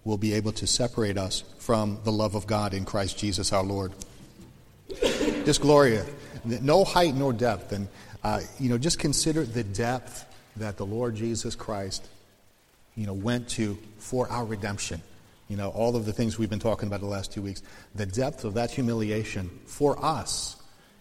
will 0.04 0.18
be 0.18 0.34
able 0.34 0.54
to 0.54 0.66
separate 0.66 1.20
us 1.20 1.44
from 1.60 2.00
the 2.04 2.12
love 2.12 2.34
of 2.34 2.48
God 2.48 2.74
in 2.74 2.84
Christ 2.84 3.20
Jesus 3.20 3.54
our 3.54 3.64
Lord. 3.64 3.92
Just 5.46 5.62
Gloria, 5.62 6.04
no 6.44 6.84
height 6.84 7.14
nor 7.14 7.32
depth. 7.32 7.74
And, 7.74 7.90
uh, 8.24 8.42
you 8.60 8.70
know, 8.70 8.80
just 8.80 8.98
consider 8.98 9.44
the 9.44 9.64
depth 9.64 10.26
that 10.56 10.78
the 10.78 10.86
Lord 10.86 11.16
Jesus 11.16 11.56
Christ, 11.56 12.08
you 12.98 13.06
know, 13.06 13.14
went 13.14 13.48
to 13.48 13.78
for 14.00 14.28
our 14.30 14.44
redemption. 14.44 15.02
You 15.48 15.56
know, 15.56 15.70
all 15.70 15.96
of 15.96 16.06
the 16.06 16.12
things 16.12 16.38
we've 16.38 16.50
been 16.50 16.60
talking 16.60 16.88
about 16.88 17.00
the 17.00 17.06
last 17.06 17.32
two 17.32 17.42
weeks. 17.42 17.62
The 17.96 18.06
depth 18.06 18.44
of 18.44 18.56
that 18.56 18.72
humiliation 18.72 19.50
for 19.66 20.04
us 20.04 20.58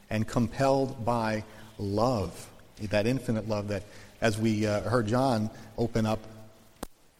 and 0.08 0.28
compelled 0.28 1.04
by 1.04 1.42
love, 1.78 2.48
that 2.80 3.06
infinite 3.08 3.48
love 3.48 3.68
that, 3.68 3.82
as 4.20 4.38
we 4.38 4.66
uh, 4.66 4.82
heard 4.82 5.08
John 5.08 5.50
open 5.76 6.06
up 6.06 6.20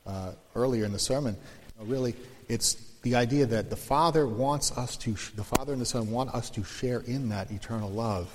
uh, 0.07 0.33
earlier 0.55 0.85
in 0.85 0.93
the 0.93 1.01
sermon, 1.01 1.35
you 1.35 1.85
know, 1.85 1.91
really, 1.91 2.15
it's 2.49 2.75
the 3.03 3.17
idea 3.17 3.47
that 3.47 3.71
the 3.71 3.77
Father 3.77 4.27
wants 4.27 4.77
us 4.79 4.97
to, 4.99 5.13
the 5.35 5.45
Father 5.45 5.73
and 5.73 5.81
the 5.81 5.87
Son 5.87 6.11
want 6.11 6.33
us 6.33 6.49
to 6.51 6.63
share 6.63 7.01
in 7.01 7.31
that 7.31 7.51
eternal 7.51 7.91
love 7.91 8.29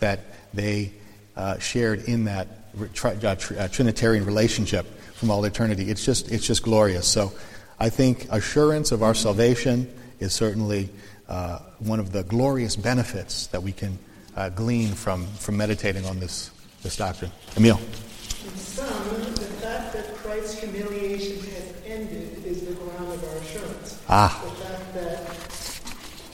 that 0.00 0.20
they 0.54 0.92
uh, 1.36 1.58
shared 1.58 2.04
in 2.04 2.24
that 2.24 2.48
uh, 2.78 3.08
uh, 3.08 3.68
Trinitarian 3.68 4.24
relationship 4.24 4.86
from 5.14 5.30
all 5.30 5.44
eternity. 5.44 5.90
It's 5.90 6.04
just, 6.04 6.30
it's 6.32 6.46
just 6.46 6.62
glorious. 6.62 7.06
So 7.06 7.32
I 7.78 7.88
think 7.88 8.26
assurance 8.30 8.92
of 8.92 9.02
our 9.02 9.14
salvation 9.14 9.92
is 10.20 10.32
certainly 10.32 10.88
uh, 11.28 11.58
one 11.78 12.00
of 12.00 12.12
the 12.12 12.22
glorious 12.24 12.76
benefits 12.76 13.46
that 13.48 13.62
we 13.62 13.72
can 13.72 13.98
uh, 14.36 14.48
glean 14.50 14.94
from, 14.94 15.26
from 15.26 15.56
meditating 15.56 16.06
on 16.06 16.20
this, 16.20 16.50
this 16.82 16.96
doctrine. 16.96 17.30
Emil. 17.56 17.78
In 17.78 18.56
sum, 18.56 18.86
the 18.88 19.40
fact 19.62 19.92
that 19.92 20.14
Christ's 20.16 20.58
humiliation 20.60 21.38
has 21.50 21.74
ended 21.86 22.44
is 22.44 22.62
the 22.66 22.74
ground 22.74 23.12
of 23.12 23.24
our 23.24 23.36
assurance. 23.38 24.00
Ah. 24.08 24.42
The 24.44 24.50
fact 24.64 24.94
that 24.94 25.42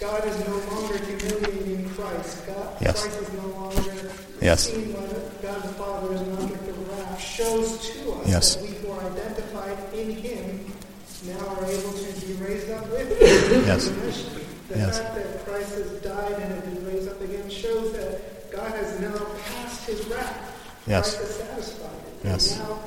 God 0.00 0.26
is 0.26 0.38
no 0.46 0.56
longer 0.74 0.98
humiliating 0.98 1.84
in 1.84 1.90
Christ. 1.90 2.46
God, 2.46 2.76
Yes. 2.80 3.02
Christ 3.02 3.20
is 3.20 3.32
no 3.32 3.48
longer 3.48 4.12
Yes. 4.40 4.70
seen 4.70 4.92
by 4.92 5.17
God 5.60 5.68
the 5.68 5.74
Father 5.74 6.14
as 6.14 6.20
an 6.20 6.32
object 6.38 6.68
of 6.68 6.88
wrath. 6.88 7.20
Shows 7.20 7.88
to 7.90 8.12
us 8.12 8.28
Yes. 8.28 8.54
that 8.56 8.62
we 8.62 8.68
who 8.76 8.90
are 8.92 9.00
identified 9.00 9.78
in 9.94 10.10
Him 10.12 10.72
now 11.26 11.38
are 11.48 11.64
able 11.66 11.92
to 11.92 12.26
be 12.26 12.32
raised 12.34 12.70
up 12.70 12.88
with 12.90 13.08
Him. 13.20 13.64
Yes. 13.66 13.88
The 14.68 14.78
Yes. 14.78 14.98
fact 14.98 15.14
that 15.14 15.44
Christ 15.46 15.74
has 15.74 15.90
died 16.02 16.32
and 16.32 16.52
has 16.54 16.62
been 16.62 16.86
raised 16.86 17.08
up 17.08 17.20
again 17.22 17.48
shows 17.50 17.92
that 17.92 18.50
God 18.52 18.70
has 18.72 19.00
now 19.00 19.16
passed 19.44 19.86
His 19.88 20.06
wrath. 20.06 20.38
Yes. 20.86 21.16
Christ 21.16 21.30
is 21.30 21.36
satisfied. 21.36 21.90
Yes. 22.24 22.50
And 22.58 22.68
now 22.68 22.78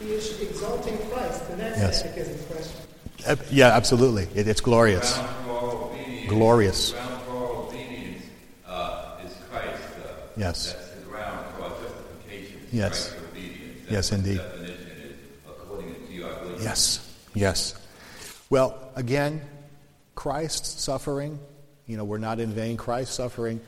He 0.00 0.06
is 0.12 0.40
exalting 0.40 0.98
Christ. 1.10 1.48
The 1.50 1.56
next 1.56 1.78
Yes. 1.78 2.02
catechism 2.02 2.38
question. 2.50 2.80
Uh, 3.26 3.36
yeah, 3.50 3.68
absolutely. 3.68 4.28
It, 4.34 4.46
it's 4.48 4.60
glorious. 4.60 5.14
Ground 5.14 5.36
for 5.46 5.52
our 5.52 5.74
obedience. 5.90 6.28
Glorious. 6.30 6.92
Ground 6.92 7.22
for 7.22 7.36
our 7.36 8.74
uh, 8.74 9.24
is 9.26 9.32
Christ. 9.50 9.82
Uh, 10.04 10.08
Yes. 10.36 10.72
That's 10.72 10.90
the 10.90 11.00
ground 11.10 11.38
for 11.56 11.62
our 11.64 11.70
justification. 11.70 12.60
is 12.65 12.65
Yes. 12.76 13.16
Yes, 13.88 14.12
indeed. 14.12 14.42
Yes, 16.60 17.16
yes. 17.32 17.74
Well, 18.50 18.92
again, 18.94 19.40
Christ's 20.14 20.82
suffering, 20.82 21.38
you 21.86 21.96
know, 21.96 22.04
we're 22.04 22.18
not 22.18 22.38
in 22.38 22.50
vain. 22.50 22.76
Christ's 22.76 23.14
suffering, 23.14 23.62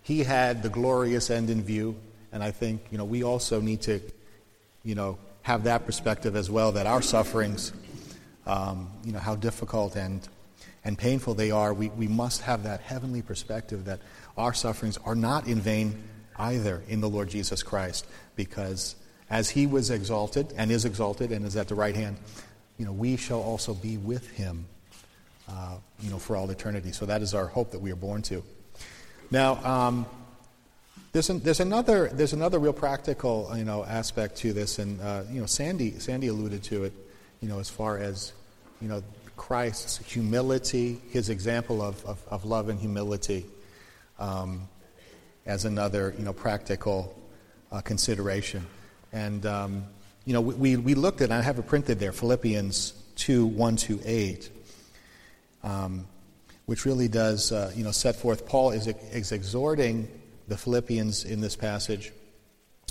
he 0.00 0.20
had 0.20 0.62
the 0.62 0.70
glorious 0.70 1.28
end 1.28 1.50
in 1.50 1.62
view, 1.62 1.96
and 2.32 2.42
I 2.42 2.50
think, 2.50 2.86
you 2.90 2.96
know, 2.96 3.04
we 3.04 3.24
also 3.24 3.60
need 3.60 3.82
to, 3.82 4.00
you 4.84 4.94
know, 4.94 5.18
have 5.42 5.64
that 5.64 5.84
perspective 5.84 6.34
as 6.34 6.50
well 6.50 6.72
that 6.72 6.86
our 6.86 7.02
sufferings, 7.02 7.74
um, 8.46 8.90
you 9.04 9.12
know, 9.12 9.18
how 9.18 9.36
difficult 9.36 9.96
and 9.96 10.26
and 10.82 10.96
painful 10.96 11.34
they 11.34 11.50
are, 11.50 11.74
we, 11.74 11.88
we 11.90 12.08
must 12.08 12.42
have 12.42 12.62
that 12.64 12.80
heavenly 12.80 13.22
perspective 13.22 13.86
that 13.86 14.00
our 14.36 14.52
sufferings 14.54 14.98
are 15.04 15.14
not 15.14 15.46
in 15.46 15.58
vain 15.58 16.02
either 16.36 16.82
in 16.88 17.00
the 17.00 17.08
Lord 17.08 17.28
Jesus 17.28 17.62
Christ, 17.62 18.06
because 18.36 18.96
as 19.30 19.50
he 19.50 19.66
was 19.66 19.90
exalted 19.90 20.52
and 20.56 20.70
is 20.70 20.84
exalted 20.84 21.32
and 21.32 21.44
is 21.44 21.56
at 21.56 21.68
the 21.68 21.74
right 21.74 21.94
hand, 21.94 22.16
you 22.78 22.84
know, 22.84 22.92
we 22.92 23.16
shall 23.16 23.40
also 23.40 23.74
be 23.74 23.96
with 23.96 24.28
him, 24.32 24.66
uh, 25.48 25.76
you 26.00 26.10
know, 26.10 26.18
for 26.18 26.36
all 26.36 26.50
eternity. 26.50 26.92
So 26.92 27.06
that 27.06 27.22
is 27.22 27.34
our 27.34 27.46
hope 27.46 27.70
that 27.70 27.80
we 27.80 27.92
are 27.92 27.96
born 27.96 28.22
to. 28.22 28.42
Now, 29.30 29.64
um, 29.64 30.06
there's, 31.12 31.30
an, 31.30 31.40
there's 31.40 31.60
another 31.60 32.08
there's 32.08 32.32
another 32.32 32.58
real 32.58 32.72
practical 32.72 33.52
you 33.56 33.64
know 33.64 33.84
aspect 33.84 34.36
to 34.38 34.52
this, 34.52 34.80
and 34.80 35.00
uh, 35.00 35.22
you 35.30 35.40
know 35.40 35.46
Sandy 35.46 35.98
Sandy 36.00 36.26
alluded 36.26 36.64
to 36.64 36.84
it, 36.84 36.92
you 37.40 37.48
know 37.48 37.60
as 37.60 37.70
far 37.70 37.98
as 37.98 38.32
you 38.80 38.88
know 38.88 39.00
Christ's 39.36 39.98
humility, 39.98 41.00
his 41.10 41.28
example 41.28 41.82
of, 41.82 42.04
of, 42.04 42.20
of 42.28 42.44
love 42.44 42.68
and 42.68 42.80
humility, 42.80 43.46
um, 44.18 44.68
as 45.46 45.64
another 45.64 46.14
you 46.18 46.24
know 46.24 46.32
practical 46.32 47.16
uh, 47.72 47.80
consideration, 47.80 48.66
and 49.12 49.44
um, 49.46 49.84
you 50.24 50.32
know 50.32 50.40
we, 50.40 50.76
we 50.76 50.94
looked 50.94 51.20
at 51.20 51.30
I 51.30 51.42
have 51.42 51.58
it 51.58 51.66
printed 51.66 51.98
there 51.98 52.12
Philippians 52.12 52.92
two 53.16 53.46
one 53.46 53.76
to 53.76 54.00
eight. 54.04 54.50
Um, 55.62 56.06
which 56.66 56.86
really 56.86 57.08
does, 57.08 57.52
uh, 57.52 57.72
you 57.74 57.84
know, 57.84 57.90
set 57.90 58.16
forth. 58.16 58.46
Paul 58.46 58.70
is, 58.70 58.86
is 58.86 59.32
exhorting 59.32 60.08
the 60.48 60.56
Philippians 60.56 61.24
in 61.24 61.40
this 61.40 61.56
passage 61.56 62.12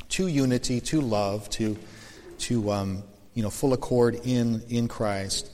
to 0.10 0.28
unity, 0.28 0.80
to 0.82 1.02
love, 1.02 1.50
to, 1.52 1.78
to 2.40 2.72
um, 2.72 3.04
you 3.34 3.42
know, 3.42 3.50
full 3.50 3.74
accord 3.74 4.20
in, 4.24 4.62
in 4.70 4.88
Christ, 4.88 5.50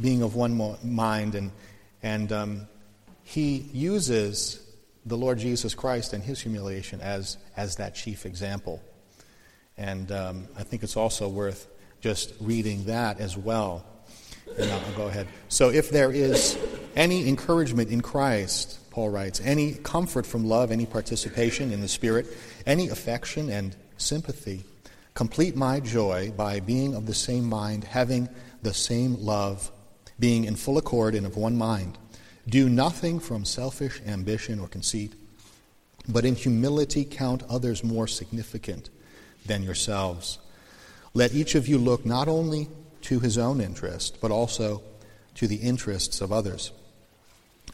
being 0.00 0.22
of 0.22 0.34
one 0.34 0.78
mind. 0.82 1.34
And, 1.34 1.50
and 2.02 2.32
um, 2.32 2.68
he 3.24 3.56
uses 3.72 4.62
the 5.08 5.16
Lord 5.16 5.38
Jesus 5.38 5.74
Christ 5.74 6.12
and 6.12 6.22
his 6.22 6.40
humiliation 6.40 7.00
as, 7.00 7.38
as 7.56 7.76
that 7.76 7.94
chief 7.94 8.26
example. 8.26 8.82
And 9.76 10.10
um, 10.12 10.48
I 10.56 10.62
think 10.62 10.82
it's 10.82 10.96
also 10.96 11.28
worth 11.28 11.66
just 12.00 12.32
reading 12.40 12.84
that 12.84 13.20
as 13.20 13.36
well. 13.36 13.84
And 14.58 14.70
I'll 14.70 14.92
go 14.92 15.08
ahead. 15.08 15.28
So, 15.48 15.68
if 15.68 15.90
there 15.90 16.10
is 16.10 16.58
any 16.96 17.28
encouragement 17.28 17.90
in 17.90 18.00
Christ, 18.00 18.78
Paul 18.90 19.10
writes, 19.10 19.40
any 19.44 19.74
comfort 19.74 20.26
from 20.26 20.46
love, 20.46 20.72
any 20.72 20.86
participation 20.86 21.70
in 21.70 21.80
the 21.80 21.88
Spirit, 21.88 22.26
any 22.66 22.88
affection 22.88 23.50
and 23.50 23.76
sympathy, 23.98 24.64
complete 25.14 25.54
my 25.54 25.80
joy 25.80 26.32
by 26.36 26.60
being 26.60 26.94
of 26.94 27.06
the 27.06 27.14
same 27.14 27.44
mind, 27.44 27.84
having 27.84 28.28
the 28.62 28.74
same 28.74 29.16
love, 29.16 29.70
being 30.18 30.44
in 30.44 30.56
full 30.56 30.78
accord 30.78 31.14
and 31.14 31.26
of 31.26 31.36
one 31.36 31.56
mind. 31.56 31.98
Do 32.48 32.68
nothing 32.68 33.20
from 33.20 33.44
selfish 33.44 34.00
ambition 34.06 34.58
or 34.58 34.68
conceit, 34.68 35.12
but 36.08 36.24
in 36.24 36.34
humility 36.34 37.04
count 37.04 37.42
others 37.48 37.84
more 37.84 38.06
significant 38.06 38.88
than 39.44 39.62
yourselves. 39.62 40.38
Let 41.12 41.34
each 41.34 41.54
of 41.54 41.68
you 41.68 41.76
look 41.76 42.06
not 42.06 42.26
only 42.26 42.68
to 43.02 43.20
his 43.20 43.36
own 43.36 43.60
interest, 43.60 44.18
but 44.20 44.30
also 44.30 44.82
to 45.34 45.46
the 45.46 45.56
interests 45.56 46.20
of 46.20 46.32
others. 46.32 46.72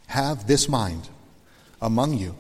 Have 0.07 0.47
this 0.47 0.69
mind 0.69 1.09
among 1.81 2.19
you, 2.19 2.35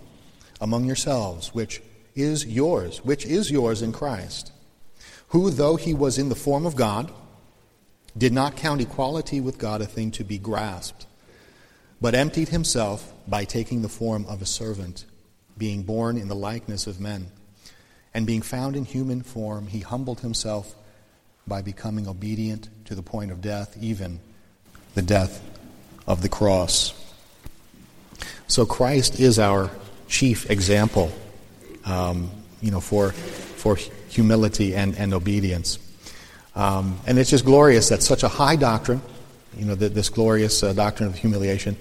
among 0.60 0.86
yourselves, 0.86 1.54
which 1.54 1.82
is 2.14 2.46
yours, 2.46 3.04
which 3.04 3.24
is 3.24 3.50
yours 3.50 3.80
in 3.80 3.92
Christ, 3.92 4.50
who, 5.28 5.50
though 5.50 5.76
he 5.76 5.94
was 5.94 6.18
in 6.18 6.30
the 6.30 6.34
form 6.34 6.66
of 6.66 6.76
God, 6.76 7.12
did 8.16 8.32
not 8.32 8.56
count 8.56 8.80
equality 8.80 9.40
with 9.40 9.58
God 9.58 9.80
a 9.80 9.86
thing 9.86 10.10
to 10.12 10.24
be 10.24 10.38
grasped, 10.38 11.06
but 12.00 12.14
emptied 12.14 12.48
himself 12.48 13.12
by 13.26 13.44
taking 13.44 13.82
the 13.82 13.88
form 13.88 14.26
of 14.26 14.42
a 14.42 14.46
servant, 14.46 15.04
being 15.56 15.82
born 15.82 16.16
in 16.16 16.28
the 16.28 16.34
likeness 16.34 16.86
of 16.86 17.00
men. 17.00 17.26
And 18.12 18.26
being 18.26 18.42
found 18.42 18.76
in 18.76 18.84
human 18.84 19.22
form, 19.22 19.66
he 19.66 19.80
humbled 19.80 20.20
himself 20.20 20.74
by 21.46 21.62
becoming 21.62 22.06
obedient 22.06 22.68
to 22.86 22.94
the 22.94 23.02
point 23.02 23.30
of 23.30 23.40
death, 23.40 23.76
even 23.80 24.20
the 24.94 25.02
death 25.02 25.42
of 26.06 26.22
the 26.22 26.28
cross. 26.28 26.94
So 28.46 28.66
Christ 28.66 29.18
is 29.18 29.38
our 29.38 29.70
chief 30.08 30.50
example, 30.50 31.10
um, 31.84 32.30
you 32.60 32.70
know, 32.70 32.80
for, 32.80 33.12
for 33.12 33.76
humility 34.08 34.74
and, 34.74 34.96
and 34.96 35.12
obedience. 35.12 35.78
Um, 36.54 36.98
and 37.06 37.18
it's 37.18 37.30
just 37.30 37.44
glorious 37.44 37.88
that 37.88 38.02
such 38.02 38.22
a 38.22 38.28
high 38.28 38.56
doctrine, 38.56 39.02
you 39.56 39.64
know, 39.64 39.74
that 39.74 39.94
this 39.94 40.08
glorious 40.08 40.62
uh, 40.62 40.72
doctrine 40.72 41.08
of 41.08 41.16
humiliation, 41.16 41.76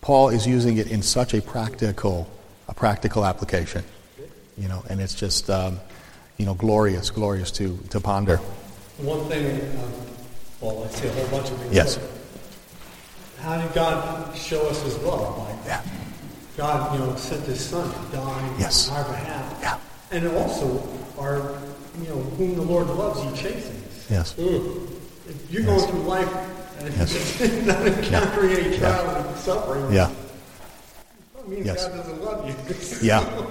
Paul 0.00 0.30
is 0.30 0.46
using 0.46 0.78
it 0.78 0.90
in 0.90 1.02
such 1.02 1.34
a 1.34 1.42
practical, 1.42 2.28
a 2.68 2.74
practical 2.74 3.24
application, 3.24 3.84
you 4.56 4.68
know, 4.68 4.82
and 4.88 5.00
it's 5.00 5.14
just, 5.14 5.50
um, 5.50 5.80
you 6.38 6.46
know, 6.46 6.54
glorious, 6.54 7.10
glorious 7.10 7.50
to, 7.52 7.78
to 7.90 8.00
ponder. 8.00 8.38
One 8.98 9.28
thing, 9.28 9.60
um, 9.78 9.92
well, 10.60 10.84
I 10.84 10.88
see 10.88 11.08
a 11.08 11.12
whole 11.12 11.38
bunch 11.38 11.50
of 11.50 11.58
things. 11.58 11.74
Yes. 11.74 11.98
How 13.40 13.60
did 13.60 13.72
God 13.74 14.36
show 14.36 14.66
us 14.68 14.82
His 14.82 14.98
love? 14.98 15.38
Like 15.38 15.56
Yeah. 15.66 15.82
God, 16.56 16.98
you 16.98 17.06
know, 17.06 17.16
sent 17.16 17.44
His 17.46 17.60
Son 17.64 17.88
to 17.90 18.16
die 18.16 18.54
Yes. 18.58 18.90
on 18.90 18.96
our 18.98 19.10
behalf. 19.10 19.58
Yeah. 19.62 19.78
And 20.10 20.28
also, 20.36 20.82
our, 21.18 21.58
you 22.02 22.08
know, 22.08 22.20
whom 22.36 22.56
the 22.56 22.62
Lord 22.62 22.88
loves, 22.88 23.22
He 23.22 23.28
chastens. 23.42 24.06
Yes. 24.10 24.34
If 24.36 24.62
you're 25.50 25.62
going 25.62 25.80
through 25.88 26.00
life 26.02 26.28
and 26.80 26.94
Yes. 26.96 27.40
not 27.66 27.86
encountering 27.86 28.52
any 28.52 28.70
Yeah. 28.76 28.78
trials 28.78 29.26
and 29.26 29.36
suffering, 29.38 29.92
Yeah. 29.92 30.10
that 31.36 31.48
means 31.48 31.66
Yes. 31.66 31.86
God 31.86 31.96
doesn't 31.96 32.24
love 32.24 32.48
you. 32.48 32.54
Yeah. 33.02 33.42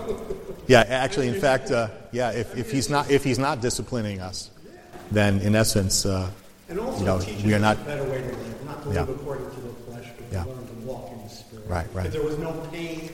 Yeah, 0.68 0.82
actually, 0.82 1.28
in 1.30 1.40
fact, 1.42 1.72
uh, 1.72 1.88
yeah, 2.12 2.32
if, 2.32 2.56
if, 2.58 2.72
he's 2.72 2.90
not, 2.90 3.10
if 3.10 3.24
he's 3.24 3.40
not 3.40 3.60
disciplining 3.62 4.22
us, 4.22 4.50
then 5.12 5.40
in 5.42 5.56
essence, 5.56 6.06
uh, 6.06 6.30
And 6.70 6.80
also 6.80 7.00
you 7.00 7.06
know, 7.06 7.18
we 7.46 7.54
are 7.56 7.60
not. 7.60 7.78
a 7.78 7.80
better 7.82 8.04
way 8.04 8.22
to 8.22 8.28
live, 8.28 8.66
not 8.66 8.84
to 8.84 8.90
Yeah. 8.90 9.00
live 9.02 9.10
according 9.10 9.50
to 9.50 9.60
the 9.62 9.74
flesh, 9.88 10.06
but 10.18 10.26
Yeah. 10.32 10.44
to 10.44 10.50
learn 10.50 10.68
to 10.68 10.74
walk 10.86 11.12
in 11.12 11.24
the 11.28 11.30
spirit. 11.34 11.66
Right, 11.68 11.88
right. 11.94 12.06
If 12.06 12.12
there 12.14 12.22
was 12.24 12.38
no 12.38 12.52
pain, 12.72 13.10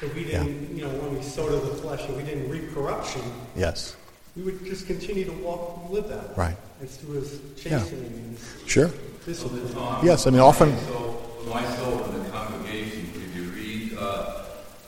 if 0.00 0.14
we 0.14 0.24
didn't, 0.24 0.76
you 0.76 0.84
know, 0.84 0.90
when 0.90 1.16
we 1.18 1.22
sowed 1.24 1.52
of 1.52 1.66
the 1.66 1.74
flesh, 1.82 2.00
if 2.08 2.16
we 2.16 2.22
didn't 2.22 2.48
reap 2.48 2.72
corruption, 2.72 3.22
Yes. 3.56 3.96
we 4.36 4.42
would 4.42 4.64
just 4.64 4.86
continue 4.86 5.24
to 5.24 5.32
walk, 5.42 5.90
live 5.90 6.08
that 6.08 6.28
way. 6.30 6.34
Right. 6.36 6.56
It's 6.82 6.96
through 6.96 7.20
His 7.20 7.38
Yeah. 7.64 7.78
chastening 7.80 8.04
and 8.06 8.38
His 8.38 8.70
Sure. 8.70 8.90
discipline. 9.24 9.62
Yes, 10.02 10.26
I 10.26 10.30
mean, 10.30 10.40
often. 10.40 10.74
So, 10.88 11.16
my 11.48 11.64
soul 11.76 12.04
in 12.10 12.24
the 12.24 12.30
congregation, 12.30 13.10
if 13.14 13.36
you 13.36 13.44
read 13.50 13.96
uh, 13.98 14.34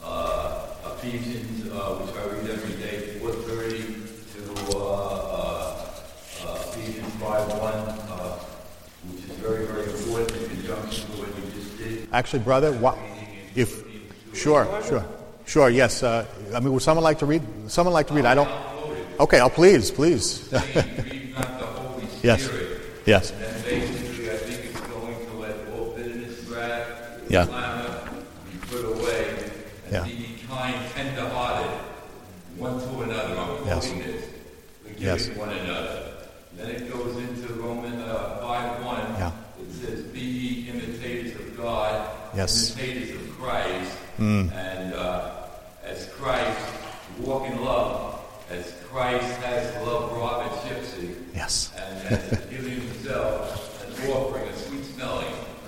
uh, 0.04 0.66
Ephesians, 0.98 1.70
uh, 1.70 2.02
which 2.02 2.16
I 2.16 2.24
read 2.34 2.50
every 2.50 2.74
day, 2.82 3.20
4:30 3.20 3.84
to 4.34 4.76
uh, 4.76 4.80
uh, 4.80 5.76
uh, 6.46 6.58
Ephesians 6.66 7.12
5:1, 7.20 7.74
uh, 8.10 8.38
which 9.10 9.24
is 9.30 9.36
very, 9.38 9.66
very 9.66 9.90
important 9.90 10.32
in 10.42 10.48
conjunction 10.50 11.08
with 11.12 11.20
what 11.20 11.44
you 11.44 11.62
just 11.62 11.78
did. 11.78 12.08
Actually, 12.12 12.40
brother, 12.42 12.72
what, 12.72 12.98
if. 13.54 13.84
Sure, 14.34 14.66
sure. 14.88 15.04
Sure, 15.46 15.68
yes. 15.70 16.02
Uh, 16.02 16.26
I 16.54 16.58
mean, 16.58 16.72
would 16.72 16.82
someone 16.82 17.04
like 17.04 17.18
to 17.20 17.26
read? 17.26 17.42
Someone 17.68 17.92
like 17.92 18.08
to 18.08 18.14
read? 18.14 18.24
I 18.24 18.34
don't. 18.34 18.48
Okay, 19.20 19.40
oh, 19.40 19.48
please, 19.48 19.92
please. 19.92 20.48
Read 20.50 21.30
not 21.36 21.58
the 21.60 21.66
Holy 21.66 22.06
yes. 22.24 22.44
Spirit. 22.44 22.80
Yes. 23.06 23.30
And 23.32 23.64
basically, 23.64 24.30
I 24.30 24.36
think 24.36 24.64
it's 24.64 24.80
going 24.80 25.26
to 25.26 25.32
let 25.34 25.56
all 25.72 25.92
bitterness, 25.96 26.40
wrath, 26.48 26.88
Yeah. 27.28 27.46
clamor 27.46 28.00
be 28.50 28.58
put 28.68 28.84
away, 28.84 29.28
and 29.86 29.92
Yeah. 29.92 30.04
be 30.04 30.38
kind, 30.48 30.74
tender-hearted, 30.94 31.70
one 32.56 32.80
to 32.80 33.02
another. 33.02 33.36
I'm 33.38 33.66
Yes. 33.66 33.86
quoting 33.86 33.98
this. 34.02 34.24
Yes. 34.98 35.28
One 35.36 35.50
another. 35.50 36.02
Then 36.56 36.70
it 36.70 36.90
goes 36.92 37.16
into 37.16 37.52
Roman 37.54 38.00
uh, 38.02 38.38
5.1. 38.40 39.18
Yeah. 39.18 39.32
It 39.60 39.72
says, 39.80 40.00
Be 40.04 40.20
ye 40.20 40.70
imitators 40.70 41.34
of 41.34 41.56
God, 41.56 42.08
Yes. 42.36 42.76
Imitators 42.78 43.10
of 43.16 43.38
Christ, 43.38 43.92
and 44.18 44.94
uh, 44.94 45.30
as 45.84 46.06
Christ, 46.18 46.58
walk 47.20 47.46
in 47.48 47.62
love, 47.64 48.20
as 48.50 48.72
Christ 48.90 49.36
has 49.42 49.86
loved 49.86 50.16
Robert 50.16 50.43
Gypsy, 50.43 50.43
Yes. 51.44 51.70
and 51.76 52.06
uh, 52.06 52.08
has 52.08 52.40
given 52.48 52.70
himself 52.70 54.00
an 54.00 54.10
offering, 54.12 54.48
a 54.48 54.56
sweet 54.56 54.84
smelling. 54.96 55.26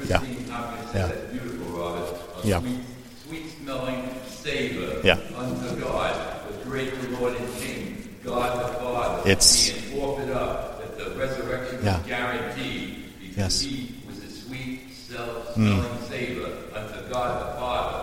Yeah. 0.09 0.19
Christine 0.19 0.49
Tompkins 0.49 0.91
Yeah. 0.95 1.09
said 1.09 1.33
beautiful, 1.33 1.67
Robert. 1.79 2.17
A 2.43 2.47
Yeah. 2.49 2.61
sweet, 2.61 2.81
sweet 3.27 3.47
smelling 3.61 4.03
savor 4.27 5.01
Yeah. 5.05 5.19
unto 5.37 5.77
God, 5.79 6.17
the 6.49 6.65
great 6.65 6.93
Lord 7.21 7.37
and 7.37 7.55
King, 7.61 8.09
God 8.25 8.59
the 8.65 8.69
Father. 8.81 9.29
It's- 9.29 9.71
being 9.73 10.03
offered 10.03 10.31
up 10.31 10.81
that 10.81 10.97
the 10.97 11.11
resurrection 11.21 11.81
Yeah. 11.85 11.99
was 11.99 12.07
guaranteed 12.07 13.21
because 13.21 13.37
Yes. 13.37 13.61
he 13.61 13.95
was 14.09 14.17
a 14.25 14.31
sweet 14.31 14.81
self 14.97 15.55
mm. 15.57 15.77
smelling 15.77 16.09
savor 16.09 16.49
unto 16.75 17.13
God 17.13 17.31
the 17.43 17.61
Father. 17.61 18.03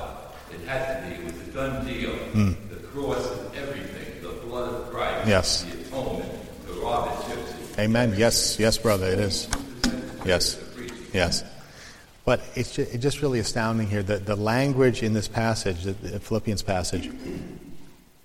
It 0.54 0.68
had 0.68 0.82
to 0.86 1.10
be, 1.10 1.16
it 1.16 1.24
was 1.26 1.42
a 1.42 1.52
done 1.52 1.86
deal. 1.88 2.12
Mm. 2.36 2.56
The 2.70 2.76
cross 2.94 3.18
is 3.18 3.40
everything, 3.58 4.22
the 4.22 4.30
blood 4.46 4.70
of 4.70 4.92
Christ, 4.94 5.28
Yes. 5.28 5.64
the 5.64 5.82
atonement, 5.82 6.30
the 6.68 6.74
Robert 6.74 7.18
Gypsy. 7.26 7.63
Amen. 7.80 8.14
Yes, 8.16 8.60
yes, 8.60 8.78
brother, 8.78 9.08
it 9.08 9.20
is. 9.20 9.48
Yes, 10.26 10.62
yes. 11.12 11.44
But 12.24 12.42
it's 12.56 12.76
just, 12.76 12.94
it's 12.94 13.02
just 13.02 13.22
really 13.22 13.40
astounding 13.40 13.88
here 13.88 14.04
that 14.04 14.28
the 14.28 14.36
language 14.36 15.02
in 15.02 15.14
this 15.14 15.28
passage, 15.28 15.84
the, 15.84 15.94
the 15.94 16.20
Philippians 16.20 16.62
passage, 16.62 17.10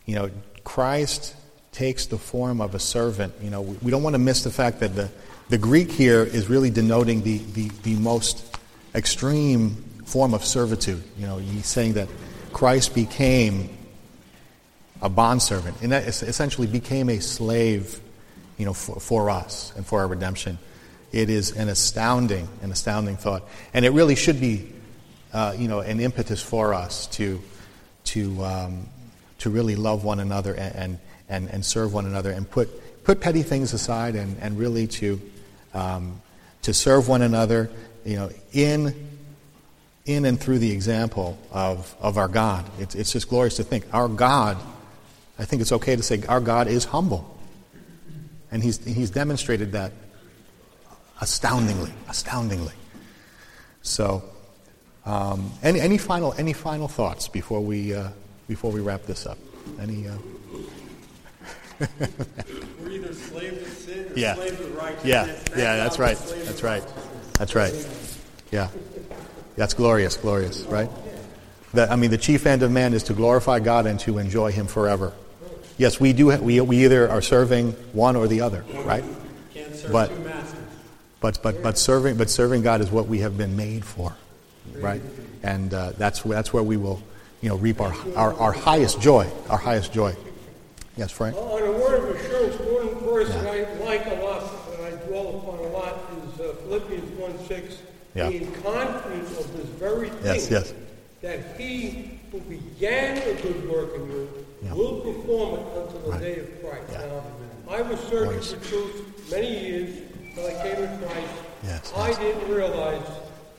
you 0.04 0.14
know, 0.14 0.30
Christ 0.64 1.34
takes 1.72 2.06
the 2.06 2.18
form 2.18 2.61
of 2.61 2.74
a 2.74 2.78
servant. 2.78 3.32
You 3.40 3.48
know, 3.48 3.62
we, 3.62 3.76
we 3.82 3.90
don't 3.90 4.02
want 4.02 4.14
to 4.14 4.18
miss 4.18 4.44
the 4.44 4.50
fact 4.50 4.80
that 4.80 4.94
the, 4.94 5.08
the 5.48 5.58
Greek 5.58 5.90
here 5.90 6.22
is 6.22 6.50
really 6.50 6.70
denoting 6.70 7.22
the, 7.22 7.38
the, 7.38 7.68
the 7.84 7.94
most 7.94 8.54
extreme 8.94 9.76
form 10.04 10.34
of 10.34 10.44
servitude. 10.44 11.02
You 11.18 11.26
know, 11.26 11.38
he's 11.38 11.66
saying 11.66 11.94
that 11.94 12.08
Christ 12.52 12.94
became 12.94 13.70
a 15.00 15.08
bondservant, 15.08 15.80
and 15.80 15.92
that 15.92 16.06
essentially 16.06 16.66
became 16.66 17.08
a 17.08 17.20
slave, 17.20 18.00
you 18.59 18.66
know, 18.66 18.75
for, 18.75 19.01
for 19.01 19.31
us 19.31 19.73
and 19.77 19.87
for 19.87 20.01
our 20.01 20.09
redemption. 20.09 20.59
It 21.11 21.31
is 21.31 21.53
an 21.53 21.68
astounding, 21.68 22.49
an 22.61 22.71
astounding 22.71 23.16
thought, 23.16 23.44
and 23.73 23.85
it 23.85 23.90
really 23.90 24.14
should 24.14 24.40
be, 24.40 24.71
uh, 25.33 25.55
you 25.57 25.68
know, 25.68 25.81
an 25.81 26.01
impetus 26.01 26.42
for 26.42 26.75
us 26.75 27.07
to, 27.09 27.40
to, 28.05 28.44
um, 28.44 28.87
to 29.38 29.49
really 29.49 29.77
love 29.77 30.05
one 30.05 30.21
another 30.21 30.55
and, 30.55 30.99
and, 31.29 31.49
and, 31.49 31.64
serve 31.64 31.94
one 31.94 32.05
another 32.05 32.31
and 32.31 32.51
put, 32.51 33.05
put 33.05 33.21
petty 33.21 33.42
things 33.42 33.73
aside 33.73 34.16
and, 34.16 34.37
and 34.42 34.59
really 34.59 34.87
to, 34.87 35.21
um, 35.73 36.21
to 36.62 36.75
serve 36.75 37.09
one 37.09 37.23
another, 37.23 37.71
you 38.05 38.16
know, 38.16 38.31
in 38.53 38.94
in 40.09 40.25
and 40.25 40.40
through 40.40 40.59
the 40.59 40.73
example 40.73 41.38
of, 41.53 41.94
of 42.01 42.16
our 42.16 42.29
God. 42.29 42.64
It's, 42.79 42.94
it's 42.94 43.12
just 43.12 43.29
glorious 43.29 43.57
to 43.57 43.62
think. 43.62 43.85
Our 43.92 44.09
God, 44.09 44.57
I 45.38 45.44
think 45.44 45.61
it's 45.61 45.73
okay 45.73 45.94
to 45.97 46.03
say, 46.03 46.23
our 46.27 46.40
God 46.40 46.66
is 46.66 46.87
humble. 46.87 47.38
And 48.50 48.62
he's, 48.62 48.82
he's 48.84 49.11
demonstrated 49.11 49.72
that 49.72 49.92
astoundingly, 51.20 51.92
astoundingly. 52.08 52.72
So, 53.82 54.22
um, 55.04 55.52
any, 55.62 55.80
any, 55.80 55.98
final, 55.98 56.34
any 56.38 56.52
final 56.52 56.88
thoughts 56.88 57.28
before 57.28 57.61
we, 57.61 57.94
uh, 57.94 58.08
before 58.48 58.70
we 58.72 58.80
wrap 58.80 59.02
this 59.04 59.26
up? 59.26 59.38
Any, 59.80 60.08
uh, 60.08 60.16
We're 62.80 62.90
either 62.90 63.14
slaves 63.14 63.62
of 63.62 63.68
sin 63.68 64.12
or 64.12 64.18
Yeah. 64.18 64.34
slaves 64.34 64.61
of 64.61 64.74
righteousness. 64.76 65.04
yeah, 65.04 65.24
Thank 65.26 65.56
yeah, 65.58 65.76
that's 65.76 65.98
right. 65.98 66.16
That's 66.16 66.62
right. 66.62 66.82
That's 67.34 67.54
right. 67.54 67.88
Yeah. 68.50 68.68
That's 69.56 69.74
glorious, 69.74 70.16
glorious, 70.16 70.62
right? 70.62 70.90
That, 71.74 71.90
I 71.92 71.96
mean, 71.96 72.11
the 72.11 72.18
chief 72.18 72.46
end 72.46 72.62
of 72.62 72.70
man 72.72 72.94
is 72.94 73.02
to 73.04 73.12
glorify 73.12 73.61
God 73.61 73.87
and 73.87 74.00
to 74.00 74.18
enjoy 74.18 74.50
Him 74.52 74.66
forever. 74.66 75.12
Yes, 75.78 76.00
we 76.00 76.12
do. 76.12 76.36
We, 76.38 76.60
we 76.60 76.84
either 76.84 77.08
are 77.08 77.22
serving 77.22 77.72
one 77.92 78.16
or 78.16 78.26
the 78.26 78.40
other, 78.40 78.64
right? 78.84 79.04
Can't 79.54 79.74
serve 79.74 79.92
But- 79.92 80.08
two 80.10 80.18
masters. 80.24 80.54
But 81.20 81.42
but 81.42 81.62
but 81.64 81.76
serving 81.76 82.16
but 82.16 82.30
serving 82.30 82.62
God 82.62 82.80
is 82.80 82.92
what 82.92 83.08
we 83.08 83.18
have 83.20 83.36
been 83.36 83.56
made 83.56 83.84
for, 83.84 84.14
right? 84.76 85.02
And 85.42 85.74
uh, 85.74 85.90
that's 85.98 86.24
where- 86.24 86.36
that's 86.36 86.52
where 86.52 86.62
we 86.62 86.76
will, 86.76 87.02
you 87.40 87.48
know, 87.48 87.56
reap 87.56 87.80
our, 87.80 87.92
our 88.14 88.32
our 88.34 88.52
highest 88.52 89.00
joy, 89.00 89.26
our 89.50 89.58
highest 89.58 89.92
joy. 89.92 90.14
Yes, 90.96 91.10
Frank. 91.10 91.36
On 91.36 91.60
a 91.62 91.72
word 91.72 92.10
of 92.10 92.16
assurance, 92.16 92.54
one 92.60 92.94
verse 93.04 93.28
Yeah. 93.30 93.42
that 93.42 93.52
I 93.52 93.84
like 93.84 94.06
a 94.06 94.24
lot, 94.24 94.70
that 94.70 94.92
I 94.92 94.96
dwell 95.06 95.38
upon 95.38 95.58
a 95.58 95.68
lot, 95.72 95.94
is 96.34 96.40
uh, 96.40 96.54
Philippians 96.62 97.10
1 97.18 97.46
6. 97.46 97.76
Yeah. 98.14 98.28
Being 98.30 98.52
confident 98.62 99.26
of 99.28 99.56
this 99.56 99.66
very 99.78 100.10
thing, 100.10 100.24
Yes, 100.24 100.50
yes. 100.50 100.72
that 101.22 101.56
he 101.58 102.18
who 102.30 102.38
began 102.42 103.18
a 103.18 103.34
good 103.42 103.68
work 103.68 103.94
in 103.96 104.08
you 104.10 104.28
Yeah. 104.62 104.73
will 104.75 105.01
perform 105.01 105.61
it 105.61 105.66
until 105.77 106.01
the 106.01 106.11
Right. 106.11 106.21
day 106.21 106.37
of 106.40 106.61
Christ. 106.62 106.83
Yeah. 106.92 106.99
Now, 107.07 107.23
I 107.77 107.83
was 107.83 108.01
searching 108.01 108.40
for 108.40 108.66
truth 108.66 109.31
many 109.31 109.61
years 109.68 109.90
till 110.35 110.47
I 110.47 110.53
came 110.62 110.77
to 110.77 111.07
Christ. 111.07 111.35
Yes, 111.64 111.92
I 111.97 112.09
yes. 112.09 112.18
didn't 112.18 112.49
realize 112.55 113.03